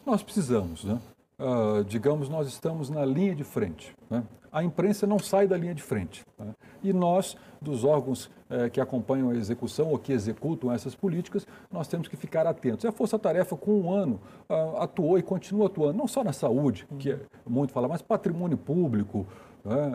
Nós 0.06 0.22
precisamos, 0.22 0.84
né? 0.84 1.00
Uh, 1.38 1.84
digamos, 1.84 2.28
nós 2.28 2.48
estamos 2.48 2.90
na 2.90 3.04
linha 3.04 3.34
de 3.34 3.44
frente. 3.44 3.94
Né? 4.10 4.22
A 4.50 4.62
imprensa 4.62 5.06
não 5.06 5.18
sai 5.18 5.46
da 5.46 5.56
linha 5.56 5.74
de 5.74 5.82
frente. 5.82 6.24
Né? 6.38 6.54
E 6.82 6.92
nós, 6.92 7.36
dos 7.60 7.84
órgãos 7.84 8.26
uh, 8.26 8.70
que 8.72 8.80
acompanham 8.80 9.30
a 9.30 9.34
execução 9.34 9.88
ou 9.88 9.98
que 9.98 10.12
executam 10.12 10.72
essas 10.72 10.94
políticas, 10.94 11.46
nós 11.70 11.86
temos 11.86 12.08
que 12.08 12.16
ficar 12.16 12.46
atentos. 12.46 12.84
E 12.84 12.88
a 12.88 12.92
Força 12.92 13.18
Tarefa, 13.18 13.56
com 13.56 13.80
um 13.80 13.92
ano, 13.92 14.20
uh, 14.48 14.78
atuou 14.78 15.18
e 15.18 15.22
continua 15.22 15.66
atuando, 15.66 15.98
não 15.98 16.08
só 16.08 16.24
na 16.24 16.32
saúde, 16.32 16.86
que 16.98 17.12
é 17.12 17.20
muito 17.46 17.72
falar, 17.72 17.88
mas 17.88 18.02
patrimônio 18.02 18.56
público? 18.56 19.26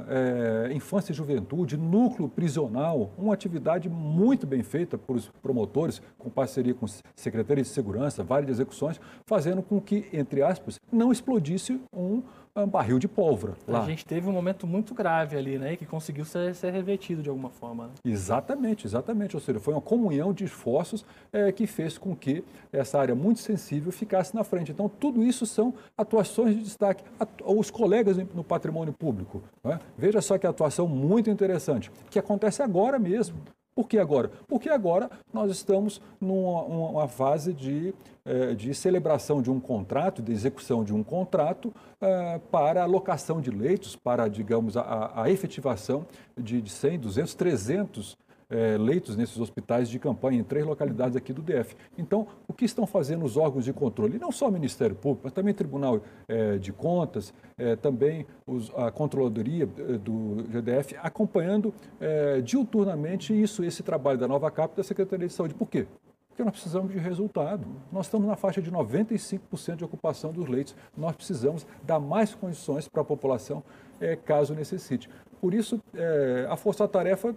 É, 0.07 0.73
infância 0.73 1.11
e 1.11 1.15
juventude, 1.15 1.77
núcleo 1.77 2.29
prisional, 2.29 3.11
uma 3.17 3.33
atividade 3.33 3.89
muito 3.89 4.45
bem 4.45 4.63
feita 4.63 4.97
por 4.97 5.15
os 5.15 5.29
promotores, 5.41 6.01
com 6.17 6.29
parceria 6.29 6.73
com 6.73 6.85
Secretaria 7.15 7.63
de 7.63 7.69
Segurança, 7.69 8.23
várias 8.23 8.51
execuções, 8.51 8.99
fazendo 9.25 9.61
com 9.61 9.79
que, 9.79 10.07
entre 10.13 10.41
aspas, 10.41 10.79
não 10.91 11.11
explodisse 11.11 11.79
um 11.95 12.21
um 12.61 12.67
barril 12.67 12.99
de 12.99 13.07
pólvora. 13.07 13.55
Lá. 13.67 13.81
A 13.81 13.85
gente 13.85 14.05
teve 14.05 14.27
um 14.27 14.31
momento 14.31 14.67
muito 14.67 14.93
grave 14.93 15.35
ali, 15.35 15.57
né? 15.57 15.75
Que 15.75 15.85
conseguiu 15.85 16.23
ser, 16.23 16.53
ser 16.53 16.71
revertido 16.71 17.23
de 17.23 17.29
alguma 17.29 17.49
forma. 17.49 17.85
Né? 17.85 17.93
Exatamente, 18.05 18.85
exatamente. 18.85 19.35
Ou 19.35 19.41
seja, 19.41 19.59
foi 19.59 19.73
uma 19.73 19.81
comunhão 19.81 20.31
de 20.31 20.43
esforços 20.43 21.03
é, 21.31 21.51
que 21.51 21.65
fez 21.65 21.97
com 21.97 22.15
que 22.15 22.43
essa 22.71 22.99
área 22.99 23.15
muito 23.15 23.39
sensível 23.39 23.91
ficasse 23.91 24.35
na 24.35 24.43
frente. 24.43 24.71
Então, 24.71 24.87
tudo 24.87 25.23
isso 25.23 25.45
são 25.47 25.73
atuações 25.97 26.55
de 26.55 26.63
destaque. 26.63 27.03
Os 27.43 27.71
colegas 27.71 28.17
no 28.17 28.43
patrimônio 28.43 28.93
público. 28.93 29.41
Né? 29.63 29.79
Veja 29.97 30.21
só 30.21 30.37
que 30.37 30.45
atuação 30.45 30.87
muito 30.87 31.31
interessante, 31.31 31.91
que 32.11 32.19
acontece 32.19 32.61
agora 32.61 32.99
mesmo. 32.99 33.37
Por 33.75 33.87
que 33.87 33.97
agora? 33.97 34.31
Porque 34.47 34.69
agora 34.69 35.09
nós 35.33 35.51
estamos 35.51 36.01
numa 36.21 36.63
uma 36.63 37.07
fase 37.07 37.53
de, 37.53 37.93
eh, 38.23 38.53
de 38.53 38.73
celebração 38.73 39.41
de 39.41 39.49
um 39.49 39.59
contrato, 39.59 40.21
de 40.21 40.31
execução 40.31 40.83
de 40.83 40.93
um 40.93 41.03
contrato 41.03 41.73
eh, 41.99 42.39
para 42.51 42.83
alocação 42.83 43.41
de 43.41 43.49
leitos, 43.49 43.95
para, 43.95 44.27
digamos, 44.27 44.77
a, 44.77 45.11
a 45.15 45.29
efetivação 45.31 46.05
de, 46.37 46.61
de 46.61 46.69
100, 46.69 46.99
200, 46.99 47.33
300 47.33 48.17
é, 48.49 48.77
leitos 48.77 49.15
nesses 49.15 49.39
hospitais 49.39 49.89
de 49.89 49.99
campanha 49.99 50.39
em 50.39 50.43
três 50.43 50.65
localidades 50.65 51.15
aqui 51.15 51.33
do 51.33 51.41
DF. 51.41 51.75
Então, 51.97 52.27
o 52.47 52.53
que 52.53 52.65
estão 52.65 52.85
fazendo 52.85 53.25
os 53.25 53.37
órgãos 53.37 53.65
de 53.65 53.73
controle? 53.73 54.19
não 54.19 54.31
só 54.31 54.47
o 54.47 54.51
Ministério 54.51 54.95
Público, 54.95 55.21
mas 55.25 55.33
também 55.33 55.53
o 55.53 55.55
Tribunal 55.55 56.01
é, 56.27 56.57
de 56.57 56.71
Contas, 56.71 57.33
é, 57.57 57.75
também 57.75 58.25
os, 58.45 58.71
a 58.75 58.91
Controladoria 58.91 59.63
é, 59.77 59.97
do 59.97 60.45
GDF, 60.49 60.95
acompanhando 61.01 61.73
é, 61.99 62.41
diuturnamente 62.41 63.39
isso, 63.39 63.63
esse 63.63 63.83
trabalho 63.83 64.17
da 64.17 64.27
nova 64.27 64.49
CAP 64.49 64.75
da 64.75 64.83
Secretaria 64.83 65.27
de 65.27 65.33
Saúde. 65.33 65.53
Por 65.53 65.67
quê? 65.67 65.85
Porque 66.29 66.43
nós 66.43 66.53
precisamos 66.53 66.91
de 66.91 66.97
resultado. 66.97 67.67
Nós 67.91 68.07
estamos 68.07 68.27
na 68.27 68.35
faixa 68.35 68.59
de 68.59 68.71
95% 68.71 69.75
de 69.75 69.83
ocupação 69.83 70.31
dos 70.31 70.47
leitos. 70.47 70.75
Nós 70.97 71.15
precisamos 71.15 71.65
dar 71.83 71.99
mais 71.99 72.33
condições 72.33 72.87
para 72.87 73.03
a 73.03 73.05
população, 73.05 73.63
é, 74.01 74.15
caso 74.15 74.55
necessite. 74.55 75.07
Por 75.39 75.53
isso, 75.53 75.79
é, 75.93 76.47
a 76.49 76.55
força-tarefa 76.55 77.35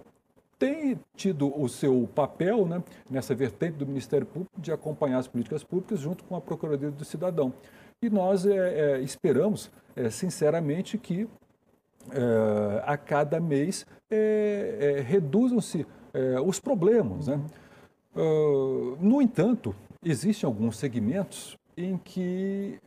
tem 0.59 0.99
tido 1.15 1.53
o 1.61 1.69
seu 1.69 2.09
papel 2.15 2.67
né, 2.67 2.83
nessa 3.09 3.35
vertente 3.35 3.77
do 3.77 3.87
Ministério 3.87 4.27
Público 4.27 4.61
de 4.61 4.73
acompanhar 4.73 5.19
as 5.19 5.29
políticas 5.29 5.63
públicas 5.63 6.01
junto 6.01 6.25
com 6.25 6.35
a 6.37 6.41
Procuradoria 6.41 6.91
do 6.91 7.05
Cidadão. 7.05 7.53
E 8.03 8.11
nós 8.11 8.47
é, 8.47 8.97
é, 8.97 9.01
esperamos, 9.01 9.71
é, 9.95 10.11
sinceramente, 10.11 10.99
que 10.99 11.29
é, 12.11 12.83
a 12.85 12.97
cada 12.97 13.41
mês 13.41 13.87
é, 14.11 14.97
é, 14.99 15.01
reduzam-se 15.01 15.87
os 16.47 16.59
problemas. 16.59 17.27
Né? 17.27 17.39
Uh, 18.15 18.97
no 18.99 19.21
entanto, 19.21 19.77
existem 20.03 20.47
alguns 20.47 20.79
segmentos 20.79 21.59
em 21.77 21.99
que, 21.99 22.81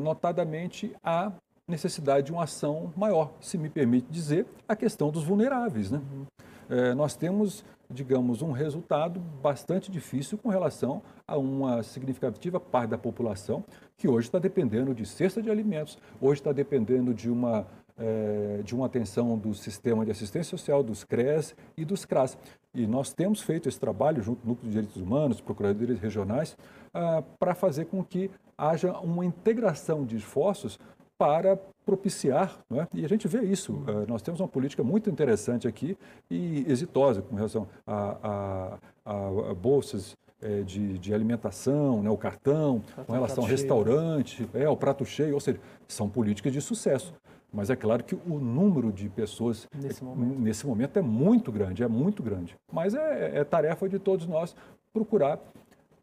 notadamente, 0.00 0.94
há 1.02 1.32
necessidade 1.66 2.26
de 2.26 2.32
uma 2.32 2.44
ação 2.44 2.92
maior, 2.96 3.32
se 3.40 3.58
me 3.58 3.68
permite 3.68 4.06
dizer, 4.08 4.46
a 4.68 4.76
questão 4.76 5.10
dos 5.10 5.24
vulneráveis. 5.24 5.90
Né? 5.90 5.98
Uhum 5.98 6.24
é, 6.68 6.94
nós 6.94 7.16
temos, 7.16 7.64
digamos, 7.90 8.42
um 8.42 8.52
resultado 8.52 9.18
bastante 9.20 9.90
difícil 9.90 10.36
com 10.36 10.48
relação 10.48 11.02
a 11.26 11.36
uma 11.36 11.82
significativa 11.82 12.60
parte 12.60 12.90
da 12.90 12.98
população 12.98 13.64
que 13.96 14.08
hoje 14.08 14.28
está 14.28 14.38
dependendo 14.38 14.94
de 14.94 15.06
cesta 15.06 15.42
de 15.42 15.50
alimentos, 15.50 15.98
hoje 16.20 16.40
está 16.40 16.52
dependendo 16.52 17.14
de 17.14 17.30
uma, 17.30 17.66
é, 17.96 18.60
de 18.62 18.74
uma 18.74 18.86
atenção 18.86 19.36
do 19.38 19.54
sistema 19.54 20.04
de 20.04 20.10
assistência 20.10 20.56
social, 20.56 20.82
dos 20.82 21.04
CRES 21.04 21.56
e 21.76 21.84
dos 21.84 22.04
CRAS. 22.04 22.36
E 22.74 22.86
nós 22.86 23.12
temos 23.12 23.40
feito 23.40 23.68
esse 23.68 23.80
trabalho 23.80 24.22
junto 24.22 24.42
com 24.42 24.46
o 24.46 24.50
Núcleo 24.50 24.70
de 24.70 24.76
Direitos 24.76 25.00
Humanos, 25.00 25.40
procuradores 25.40 25.98
regionais, 25.98 26.56
ah, 26.92 27.22
para 27.38 27.54
fazer 27.54 27.86
com 27.86 28.04
que 28.04 28.30
haja 28.56 28.92
uma 28.98 29.24
integração 29.24 30.04
de 30.04 30.16
esforços 30.16 30.78
para 31.18 31.58
propiciar, 31.84 32.58
é? 32.70 32.86
e 32.94 33.04
a 33.04 33.08
gente 33.08 33.26
vê 33.26 33.42
isso. 33.42 33.72
Uh, 33.72 34.06
nós 34.06 34.22
temos 34.22 34.40
uma 34.40 34.48
política 34.48 34.84
muito 34.84 35.10
interessante 35.10 35.66
aqui 35.66 35.98
e 36.30 36.64
exitosa 36.68 37.20
com 37.20 37.34
relação 37.34 37.66
a, 37.86 38.16
a, 38.22 38.78
a, 39.04 39.50
a 39.50 39.54
bolsas 39.54 40.16
é, 40.40 40.62
de, 40.62 40.98
de, 40.98 41.12
alimentação, 41.12 42.02
né, 42.02 42.10
o 42.10 42.16
cartão, 42.16 42.82
com 43.06 43.12
relação 43.12 43.42
ao 43.42 43.50
restaurante, 43.50 44.48
é, 44.54 44.68
o 44.68 44.76
prato 44.76 45.04
cheio, 45.04 45.34
ou 45.34 45.40
seja, 45.40 45.58
são 45.88 46.08
políticas 46.08 46.52
de 46.52 46.60
sucesso. 46.60 47.12
Mas 47.52 47.70
é 47.70 47.76
claro 47.76 48.04
que 48.04 48.14
o 48.14 48.38
número 48.38 48.92
de 48.92 49.08
pessoas 49.08 49.66
nesse 49.74 50.04
momento, 50.04 50.38
nesse 50.38 50.66
momento 50.66 50.98
é 50.98 51.02
muito 51.02 51.50
grande, 51.50 51.82
é 51.82 51.88
muito 51.88 52.22
grande. 52.22 52.54
Mas 52.70 52.94
é, 52.94 53.38
é 53.38 53.44
tarefa 53.44 53.88
de 53.88 53.98
todos 53.98 54.26
nós 54.26 54.54
procurar 54.92 55.40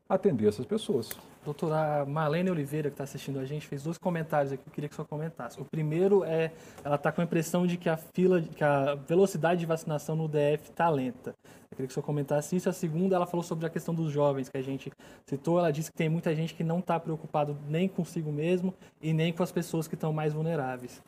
atender 0.08 0.48
essas 0.48 0.66
pessoas. 0.66 1.10
Doutora 1.44 2.06
Marlene 2.06 2.50
Oliveira, 2.50 2.90
que 2.90 2.96
está 2.96 3.04
assistindo 3.04 3.40
a 3.40 3.46
gente, 3.46 3.68
fez 3.68 3.84
dois 3.84 4.00
comentários 4.00 4.52
aqui 4.52 4.64
que 4.64 4.70
eu 4.70 4.74
queria 4.74 4.90
que 4.90 4.96
você 4.96 5.04
comentasse. 5.04 5.62
O 5.62 5.66
primeiro 5.66 6.24
é, 6.24 6.52
ela 6.84 6.96
está 6.96 7.12
com 7.12 7.22
a 7.22 7.24
impressão 7.24 7.68
de 7.68 7.78
que 7.78 7.88
a 7.88 7.98
fila, 7.98 8.42
que 8.42 8.64
a 8.64 8.96
velocidade 8.96 9.60
de 9.60 9.66
vacinação 9.66 10.16
no 10.16 10.28
DF 10.28 10.70
está 10.72 10.90
lenta. 10.90 11.36
Eu 11.70 11.78
queria 11.78 11.88
que 11.88 11.94
você 11.94 12.02
comentasse 12.02 12.56
isso. 12.56 12.68
A 12.68 12.74
segunda, 12.74 13.16
ela 13.16 13.28
falou 13.28 13.44
sobre 13.44 13.66
a 13.66 13.70
questão 13.70 13.94
dos 13.94 14.12
jovens, 14.12 14.50
que 14.50 14.58
a 14.58 14.62
gente 14.62 14.92
citou. 15.28 15.60
Ela 15.60 15.72
disse 15.72 15.92
que 15.92 15.98
tem 15.98 16.10
muita 16.10 16.34
gente 16.34 16.56
que 16.56 16.64
não 16.64 16.80
está 16.80 17.00
preocupado 17.00 17.56
nem 17.68 17.88
consigo 17.88 18.32
mesmo 18.32 18.74
e 19.00 19.14
nem 19.14 19.32
com 19.32 19.44
as 19.44 19.52
pessoas 19.52 19.88
que 19.88 19.94
estão 19.94 20.12
mais 20.12 20.34
vulneráveis. 20.34 21.02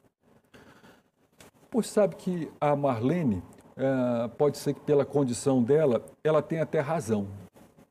Pois 1.71 1.88
sabe 1.88 2.15
que 2.15 2.51
a 2.62 2.75
Marlene, 2.75 3.41
é, 3.75 4.27
pode 4.38 4.57
ser 4.60 4.73
que 4.73 4.81
pela 4.81 5.05
condição 5.05 5.63
dela, 5.63 6.03
ela 6.23 6.43
tenha 6.43 6.63
até 6.63 6.79
razão. 6.79 7.27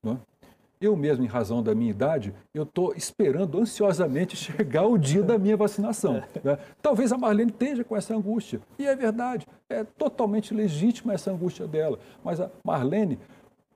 Não 0.00 0.12
é? 0.12 0.35
Eu 0.80 0.94
mesmo, 0.96 1.24
em 1.24 1.28
razão 1.28 1.62
da 1.62 1.74
minha 1.74 1.90
idade, 1.90 2.34
eu 2.52 2.64
estou 2.64 2.94
esperando 2.94 3.58
ansiosamente 3.58 4.36
chegar 4.36 4.86
o 4.86 4.98
dia 4.98 5.22
da 5.22 5.38
minha 5.38 5.56
vacinação. 5.56 6.22
Né? 6.44 6.58
Talvez 6.82 7.12
a 7.12 7.18
Marlene 7.18 7.50
esteja 7.50 7.82
com 7.82 7.96
essa 7.96 8.14
angústia. 8.14 8.60
E 8.78 8.86
é 8.86 8.94
verdade, 8.94 9.46
é 9.68 9.84
totalmente 9.84 10.52
legítima 10.52 11.14
essa 11.14 11.30
angústia 11.30 11.66
dela. 11.66 11.98
Mas 12.22 12.40
a 12.40 12.50
Marlene, 12.64 13.18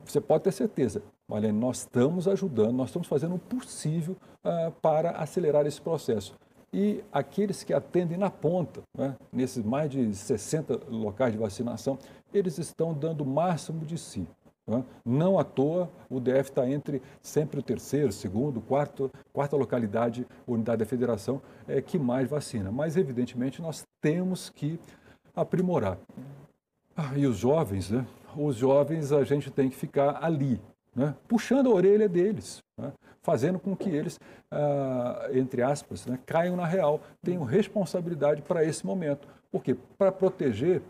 você 0.04 0.20
pode 0.20 0.44
ter 0.44 0.52
certeza, 0.52 1.02
Marlene, 1.28 1.58
nós 1.58 1.78
estamos 1.78 2.28
ajudando, 2.28 2.72
nós 2.72 2.88
estamos 2.88 3.08
fazendo 3.08 3.36
o 3.36 3.38
possível 3.38 4.16
uh, 4.44 4.70
para 4.82 5.12
acelerar 5.12 5.66
esse 5.66 5.80
processo. 5.80 6.34
E 6.72 7.02
aqueles 7.12 7.64
que 7.64 7.74
atendem 7.74 8.16
na 8.16 8.30
ponta, 8.30 8.82
né, 8.96 9.16
nesses 9.32 9.64
mais 9.64 9.90
de 9.90 10.14
60 10.14 10.80
locais 10.88 11.32
de 11.32 11.38
vacinação, 11.38 11.98
eles 12.32 12.58
estão 12.58 12.94
dando 12.94 13.22
o 13.22 13.26
máximo 13.26 13.84
de 13.84 13.98
si. 13.98 14.26
Não 15.04 15.38
à 15.38 15.44
toa, 15.44 15.90
o 16.09 16.20
DF 16.20 16.50
está 16.50 16.68
entre 16.68 17.02
sempre 17.20 17.61
o 17.61 17.62
terceiro, 17.62 18.12
segundo, 18.12 18.61
quarto, 18.61 19.11
quarta 19.33 19.56
localidade, 19.56 20.26
unidade 20.46 20.78
da 20.78 20.87
federação, 20.87 21.40
é, 21.66 21.80
que 21.80 21.98
mais 21.98 22.28
vacina. 22.28 22.70
Mas, 22.70 22.96
evidentemente, 22.96 23.61
nós 23.61 23.85
temos 24.00 24.50
que 24.50 24.78
aprimorar. 25.35 25.98
Ah, 26.96 27.16
e 27.16 27.26
os 27.26 27.38
jovens, 27.38 27.90
né? 27.90 28.06
Os 28.37 28.56
jovens 28.56 29.12
a 29.12 29.24
gente 29.24 29.50
tem 29.50 29.68
que 29.68 29.76
ficar 29.76 30.22
ali, 30.22 30.61
né? 30.94 31.14
puxando 31.26 31.70
a 31.70 31.74
orelha 31.74 32.09
deles, 32.09 32.62
né? 32.78 32.92
fazendo 33.22 33.59
com 33.59 33.74
que 33.74 33.88
eles, 33.88 34.20
ah, 34.50 35.28
entre 35.33 35.62
aspas, 35.62 36.06
né? 36.06 36.18
caiam 36.26 36.56
na 36.56 36.66
real, 36.66 37.00
tenham 37.22 37.42
responsabilidade 37.42 38.42
para 38.42 38.64
esse 38.64 38.85
momento. 38.87 39.26
Por 39.50 39.62
quê? 39.62 39.76
Para 39.98 40.12
proteger 40.12 40.83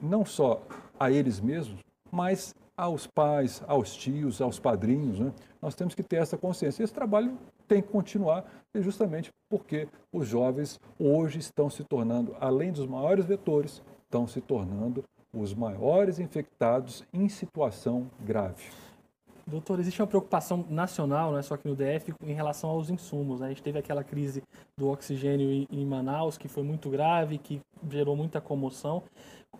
não 0.00 0.24
só 0.24 0.62
a 0.98 1.10
eles 1.10 1.40
mesmos, 1.40 1.80
mas 2.10 2.54
aos 2.76 3.06
pais, 3.06 3.62
aos 3.66 3.94
tios, 3.94 4.40
aos 4.40 4.58
padrinhos. 4.58 5.18
Né? 5.18 5.32
Nós 5.60 5.74
temos 5.74 5.94
que 5.94 6.02
ter 6.02 6.16
essa 6.16 6.36
consciência. 6.36 6.82
Esse 6.82 6.92
trabalho 6.92 7.38
tem 7.68 7.82
que 7.82 7.88
continuar, 7.88 8.44
justamente 8.74 9.30
porque 9.48 9.88
os 10.12 10.26
jovens 10.26 10.78
hoje 10.98 11.38
estão 11.38 11.70
se 11.70 11.84
tornando, 11.84 12.36
além 12.40 12.72
dos 12.72 12.86
maiores 12.86 13.24
vetores, 13.24 13.82
estão 14.04 14.26
se 14.26 14.40
tornando 14.40 15.04
os 15.32 15.54
maiores 15.54 16.18
infectados 16.18 17.04
em 17.12 17.28
situação 17.28 18.10
grave. 18.20 18.64
Doutor, 19.46 19.80
existe 19.80 20.00
uma 20.00 20.06
preocupação 20.06 20.64
nacional, 20.68 21.32
não 21.32 21.38
é 21.38 21.42
só 21.42 21.54
aqui 21.54 21.68
no 21.68 21.74
DF, 21.74 22.14
em 22.22 22.32
relação 22.32 22.70
aos 22.70 22.90
insumos. 22.90 23.40
Né? 23.40 23.46
A 23.46 23.48
gente 23.50 23.62
teve 23.62 23.78
aquela 23.78 24.04
crise 24.04 24.42
do 24.76 24.88
oxigênio 24.88 25.66
em 25.70 25.84
Manaus, 25.84 26.38
que 26.38 26.48
foi 26.48 26.62
muito 26.62 26.88
grave, 26.88 27.38
que 27.38 27.60
gerou 27.90 28.16
muita 28.16 28.40
comoção. 28.40 29.02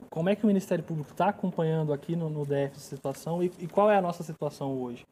Como 0.08 0.28
é 0.28 0.36
que 0.36 0.44
o 0.44 0.46
Ministério 0.46 0.84
Público 0.84 1.10
está 1.10 1.28
acompanhando 1.28 1.92
aqui 1.92 2.14
no, 2.14 2.28
no, 2.28 2.44
DF 2.44 2.72
essa 2.76 2.80
situação 2.80 3.42
e, 3.42 3.50
e 3.58 3.66
qual 3.66 3.90
é 3.90 3.96
a 3.96 4.02
nossa 4.02 4.22
situação 4.22 4.80
hoje? 4.80 5.06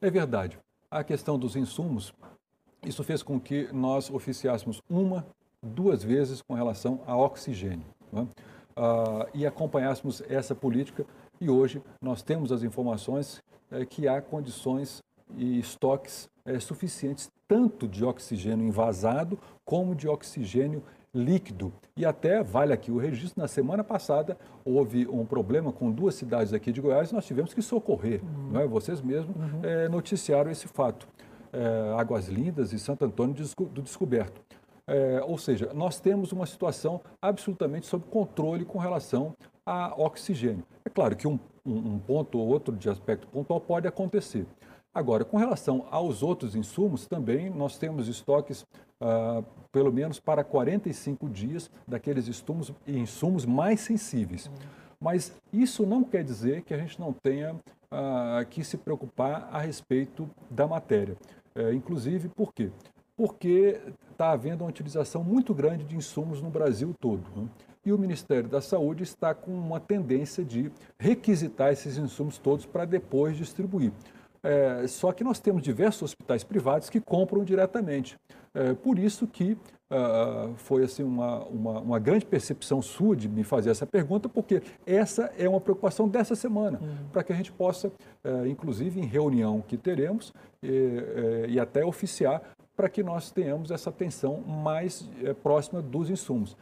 É 0.00 0.10
verdade. 0.10 0.58
A 0.90 1.04
questão 1.04 1.38
dos 1.38 1.56
insumos, 1.56 2.12
isso 2.84 3.04
fez 3.04 3.22
com 3.22 3.38
que 3.38 3.68
nós 3.72 4.10
oficiássemos 4.10 4.82
uma, 4.90 5.24
duas 5.62 6.02
vezes 6.02 6.42
com 6.42 6.54
relação 6.54 7.00
a 7.06 7.16
oxigênio. 7.16 7.84
Né? 8.12 8.26
Uh, 8.76 9.28
e 9.34 9.46
acompanhássemos 9.46 10.22
essa 10.28 10.54
política 10.54 11.06
e 11.40 11.48
hoje 11.48 11.82
nós 12.00 12.22
temos 12.22 12.50
as 12.50 12.62
informações 12.62 13.42
é, 13.70 13.84
que 13.84 14.08
há 14.08 14.20
condições 14.20 15.02
e 15.36 15.58
estoques 15.58 16.28
é, 16.44 16.58
suficientes 16.58 17.30
tanto 17.46 17.88
de 17.88 18.04
oxigênio 18.04 18.66
envasado 18.66 19.38
como 19.64 19.94
de 19.94 20.08
oxigênio 20.08 20.82
líquido. 21.12 21.72
E 21.96 22.06
até, 22.06 22.42
vale 22.42 22.72
aqui 22.72 22.90
o 22.90 22.98
registro, 22.98 23.40
na 23.40 23.48
semana 23.48 23.82
passada 23.82 24.38
houve 24.64 25.06
um 25.08 25.26
problema 25.26 25.72
com 25.72 25.90
duas 25.90 26.14
cidades 26.14 26.52
aqui 26.52 26.72
de 26.72 26.80
Goiás 26.80 27.10
e 27.10 27.14
nós 27.14 27.26
tivemos 27.26 27.52
que 27.52 27.60
socorrer. 27.60 28.20
Uhum. 28.22 28.52
Não 28.52 28.60
é? 28.60 28.66
Vocês 28.66 29.00
mesmos 29.00 29.36
uhum. 29.36 29.60
é, 29.62 29.88
noticiaram 29.88 30.50
esse 30.50 30.68
fato. 30.68 31.08
É, 31.52 31.94
Águas 31.98 32.28
Lindas 32.28 32.72
e 32.72 32.78
Santo 32.78 33.04
Antônio 33.04 33.34
do 33.34 33.82
Descoberto. 33.82 34.40
É, 34.86 35.22
ou 35.26 35.36
seja, 35.36 35.72
nós 35.74 36.00
temos 36.00 36.32
uma 36.32 36.46
situação 36.46 37.00
absolutamente 37.20 37.86
sob 37.86 38.04
controle 38.06 38.64
com 38.64 38.78
relação 38.78 39.34
a 39.66 39.92
oxigênio. 39.96 40.64
É 40.84 40.88
claro 40.88 41.16
que 41.16 41.28
um, 41.28 41.38
um, 41.64 41.98
ponto 41.98 42.38
ou 42.38 42.48
outro 42.48 42.76
de 42.76 42.88
aspecto 42.88 43.26
pontual 43.28 43.60
pode 43.60 43.86
acontecer. 43.86 44.46
Agora, 44.92 45.24
com 45.24 45.36
relação 45.36 45.86
aos 45.90 46.22
outros 46.22 46.56
insumos, 46.56 47.06
também 47.06 47.48
nós 47.48 47.78
temos 47.78 48.08
estoques, 48.08 48.66
ah, 49.00 49.42
pelo 49.70 49.92
menos 49.92 50.18
para 50.18 50.42
45 50.42 51.28
dias, 51.28 51.70
daqueles 51.86 52.26
insumos, 52.26 52.72
insumos 52.86 53.46
mais 53.46 53.80
sensíveis. 53.80 54.50
Mas 55.00 55.32
isso 55.52 55.86
não 55.86 56.02
quer 56.02 56.24
dizer 56.24 56.62
que 56.62 56.74
a 56.74 56.78
gente 56.78 56.98
não 56.98 57.12
tenha 57.12 57.54
ah, 57.90 58.44
que 58.50 58.64
se 58.64 58.76
preocupar 58.76 59.48
a 59.52 59.60
respeito 59.60 60.28
da 60.50 60.66
matéria. 60.66 61.16
É, 61.54 61.72
inclusive, 61.72 62.28
por 62.28 62.52
quê? 62.52 62.70
Porque 63.16 63.80
está 64.10 64.32
havendo 64.32 64.64
uma 64.64 64.70
utilização 64.70 65.24
muito 65.24 65.54
grande 65.54 65.84
de 65.84 65.96
insumos 65.96 66.40
no 66.40 66.50
Brasil 66.50 66.94
todo. 66.98 67.22
Né? 67.36 67.48
E 67.84 67.92
o 67.92 67.98
Ministério 67.98 68.48
da 68.48 68.60
Saúde 68.60 69.02
está 69.02 69.34
com 69.34 69.52
uma 69.52 69.80
tendência 69.80 70.44
de 70.44 70.70
requisitar 70.98 71.72
esses 71.72 71.96
insumos 71.96 72.38
todos 72.38 72.66
para 72.66 72.84
depois 72.84 73.36
distribuir. 73.36 73.92
É, 74.42 74.86
só 74.86 75.12
que 75.12 75.22
nós 75.22 75.38
temos 75.38 75.62
diversos 75.62 76.02
hospitais 76.02 76.42
privados 76.42 76.88
que 76.88 77.00
compram 77.00 77.44
diretamente. 77.44 78.16
É, 78.54 78.72
por 78.74 78.98
isso 78.98 79.26
que 79.26 79.52
uh, 79.52 80.54
foi 80.56 80.84
assim, 80.84 81.02
uma, 81.02 81.44
uma, 81.44 81.80
uma, 81.80 81.98
grande 81.98 82.26
percepção 82.26 82.80
sua 82.82 83.14
de 83.14 83.28
me 83.28 83.44
fazer 83.44 83.70
essa 83.70 83.86
pergunta, 83.86 84.28
porque 84.28 84.62
essa 84.86 85.32
é 85.38 85.48
uma 85.48 85.60
preocupação 85.60 86.08
dessa 86.08 86.34
semana, 86.34 86.80
uhum. 86.80 87.08
para 87.12 87.22
que 87.22 87.32
a 87.32 87.36
gente 87.36 87.52
possa, 87.52 87.88
uh, 87.88 88.46
inclusive 88.46 88.98
em 88.98 89.04
reunião 89.04 89.62
que 89.66 89.76
teremos, 89.76 90.32
e, 90.62 91.50
e 91.50 91.60
até 91.60 91.84
oficiar, 91.84 92.42
para 92.74 92.88
que 92.88 93.02
nós 93.02 93.30
tenhamos 93.30 93.70
essa 93.70 93.90
atenção 93.90 94.40
mais 94.40 95.08
próxima 95.42 95.82
dos 95.82 96.10
insumos. 96.10 96.56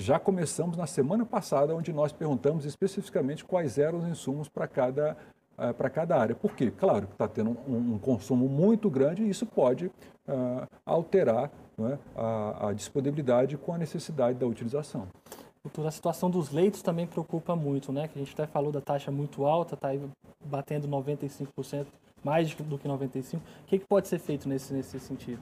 Já 0.00 0.16
começamos 0.16 0.76
na 0.76 0.86
semana 0.86 1.26
passada, 1.26 1.74
onde 1.74 1.92
nós 1.92 2.12
perguntamos 2.12 2.64
especificamente 2.64 3.44
quais 3.44 3.78
eram 3.78 3.98
os 3.98 4.06
insumos 4.06 4.48
para 4.48 4.68
cada, 4.68 5.16
uh, 5.58 5.74
para 5.74 5.90
cada 5.90 6.16
área. 6.16 6.36
Por 6.36 6.54
quê? 6.54 6.70
Claro 6.70 7.08
que 7.08 7.14
está 7.14 7.26
tendo 7.26 7.58
um, 7.66 7.94
um, 7.94 7.98
consumo 7.98 8.48
muito 8.48 8.88
grande 8.88 9.24
e 9.24 9.28
isso 9.28 9.44
pode 9.44 9.86
uh, 9.86 10.68
alterar 10.86 11.50
é, 11.80 11.98
a, 12.14 12.68
a, 12.68 12.72
disponibilidade 12.72 13.56
com 13.56 13.74
a 13.74 13.78
necessidade 13.78 14.38
da 14.38 14.46
utilização. 14.46 15.08
A 15.84 15.90
situação 15.90 16.30
dos 16.30 16.52
leitos 16.52 16.80
também 16.80 17.04
preocupa 17.04 17.56
muito, 17.56 17.92
né? 17.92 18.06
Que 18.06 18.20
a 18.20 18.24
gente 18.24 18.34
até 18.34 18.46
falou 18.46 18.70
da 18.70 18.80
taxa 18.80 19.10
muito 19.10 19.46
alta, 19.46 19.74
está 19.74 19.88
batendo 20.44 20.86
95%, 20.86 21.86
mais 22.22 22.54
do 22.54 22.78
que 22.78 22.88
95%. 22.88 23.34
O 23.34 23.40
que, 23.66 23.80
que 23.80 23.84
pode 23.84 24.06
ser 24.06 24.20
feito 24.20 24.48
nesse, 24.48 24.72
nesse 24.72 25.00
sentido? 25.00 25.40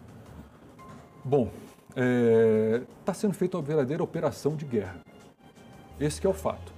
Bom, 1.22 1.50
está 1.96 2.02
é, 2.02 2.82
tá 3.06 3.14
sendo 3.14 3.32
feita 3.32 3.56
uma 3.56 3.62
verdadeira 3.62 4.02
operação 4.02 4.54
de 4.54 4.66
guerra. 4.66 5.00
Esse 5.98 6.24
é 6.26 6.28
o 6.28 6.34
fato. 6.34 6.74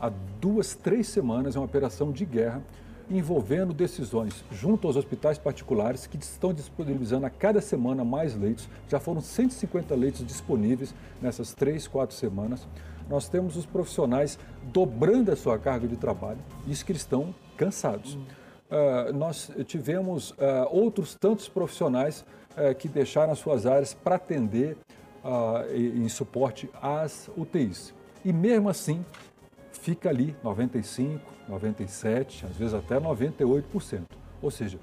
Há 0.00 0.10
duas, 0.40 0.74
três 0.74 1.08
semanas 1.08 1.56
é 1.56 1.58
uma 1.58 1.66
operação 1.66 2.10
de 2.10 2.24
guerra 2.24 2.62
envolvendo 3.08 3.72
decisões 3.72 4.44
junto 4.50 4.86
aos 4.86 4.96
hospitais 4.96 5.38
particulares 5.38 6.06
que 6.06 6.16
estão 6.16 6.52
disponibilizando 6.52 7.26
a 7.26 7.30
cada 7.30 7.60
semana 7.60 8.02
mais 8.02 8.34
leitos. 8.34 8.68
Já 8.88 8.98
foram 8.98 9.20
150 9.20 9.94
leitos 9.94 10.26
disponíveis 10.26 10.94
nessas 11.20 11.54
três, 11.54 11.86
quatro 11.86 12.16
semanas. 12.16 12.66
Nós 13.08 13.28
temos 13.28 13.56
os 13.56 13.66
profissionais 13.66 14.38
dobrando 14.72 15.30
a 15.30 15.36
sua 15.36 15.58
carga 15.58 15.86
de 15.86 15.96
trabalho, 15.96 16.40
isso 16.66 16.84
que 16.84 16.92
eles 16.92 17.02
estão 17.02 17.34
cansados. 17.56 18.18
Uh, 18.68 19.12
nós 19.12 19.50
tivemos 19.66 20.30
uh, 20.32 20.36
outros 20.70 21.14
tantos 21.14 21.48
profissionais 21.48 22.24
é, 22.56 22.72
que 22.72 22.88
deixaram 22.88 23.32
as 23.32 23.38
suas 23.38 23.66
áreas 23.66 23.92
para 23.92 24.16
atender 24.16 24.78
uh, 25.22 25.76
em 25.76 26.08
suporte 26.08 26.70
às 26.80 27.30
UTIs. 27.36 27.92
E 28.24 28.32
mesmo 28.32 28.70
assim, 28.70 29.04
fica 29.72 30.08
ali 30.08 30.34
95, 30.42 31.20
97, 31.46 32.46
às 32.46 32.56
vezes 32.56 32.72
até 32.72 32.98
98%. 32.98 34.04
Ou 34.40 34.50
seja, 34.50 34.78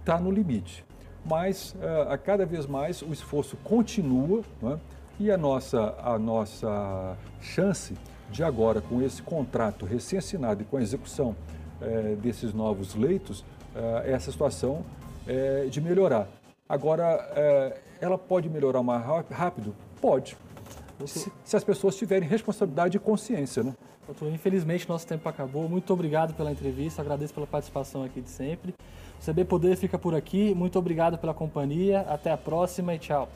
está 0.00 0.20
no 0.20 0.30
limite. 0.30 0.84
Mas 1.24 1.74
uh, 1.78 2.10
a 2.10 2.18
cada 2.18 2.44
vez 2.44 2.66
mais 2.66 3.00
o 3.00 3.10
esforço 3.10 3.56
continua 3.64 4.42
é? 4.62 4.78
e 5.18 5.30
a 5.30 5.38
nossa, 5.38 5.94
a 6.02 6.18
nossa 6.18 7.16
chance 7.40 7.94
de 8.30 8.44
agora, 8.44 8.82
com 8.82 9.00
esse 9.00 9.22
contrato 9.22 9.86
recém-assinado 9.86 10.60
e 10.60 10.66
com 10.66 10.76
a 10.76 10.82
execução 10.82 11.34
uh, 11.84 12.16
desses 12.16 12.52
novos 12.52 12.94
leitos, 12.94 13.40
uh, 13.40 14.02
essa 14.04 14.32
situação 14.32 14.84
é 15.26 15.66
de 15.66 15.80
melhorar. 15.80 16.28
Agora, 16.68 17.04
é, 17.36 17.76
ela 18.00 18.16
pode 18.16 18.48
melhorar 18.48 18.82
mais 18.82 19.04
rápido? 19.30 19.74
Pode. 20.00 20.36
Se, 21.06 21.30
se, 21.44 21.56
as 21.56 21.64
pessoas 21.64 21.96
tiverem 21.96 22.28
responsabilidade 22.28 22.96
e 22.96 23.00
consciência, 23.00 23.62
né? 23.62 23.74
Doutor, 24.06 24.30
infelizmente 24.32 24.88
nosso 24.88 25.06
tempo 25.06 25.28
acabou. 25.28 25.68
Muito 25.68 25.92
obrigado 25.92 26.34
pela 26.34 26.50
entrevista, 26.50 27.02
agradeço 27.02 27.34
pela 27.34 27.46
participação 27.46 28.02
aqui 28.02 28.20
de 28.20 28.30
sempre. 28.30 28.74
O 29.20 29.24
CB 29.24 29.44
Poder 29.44 29.76
fica 29.76 29.98
por 29.98 30.14
aqui. 30.14 30.54
Muito 30.54 30.78
obrigado 30.78 31.18
pela 31.18 31.34
companhia. 31.34 32.00
Até 32.00 32.30
a 32.30 32.36
próxima 32.36 32.94
e 32.94 32.98
tchau. 32.98 33.28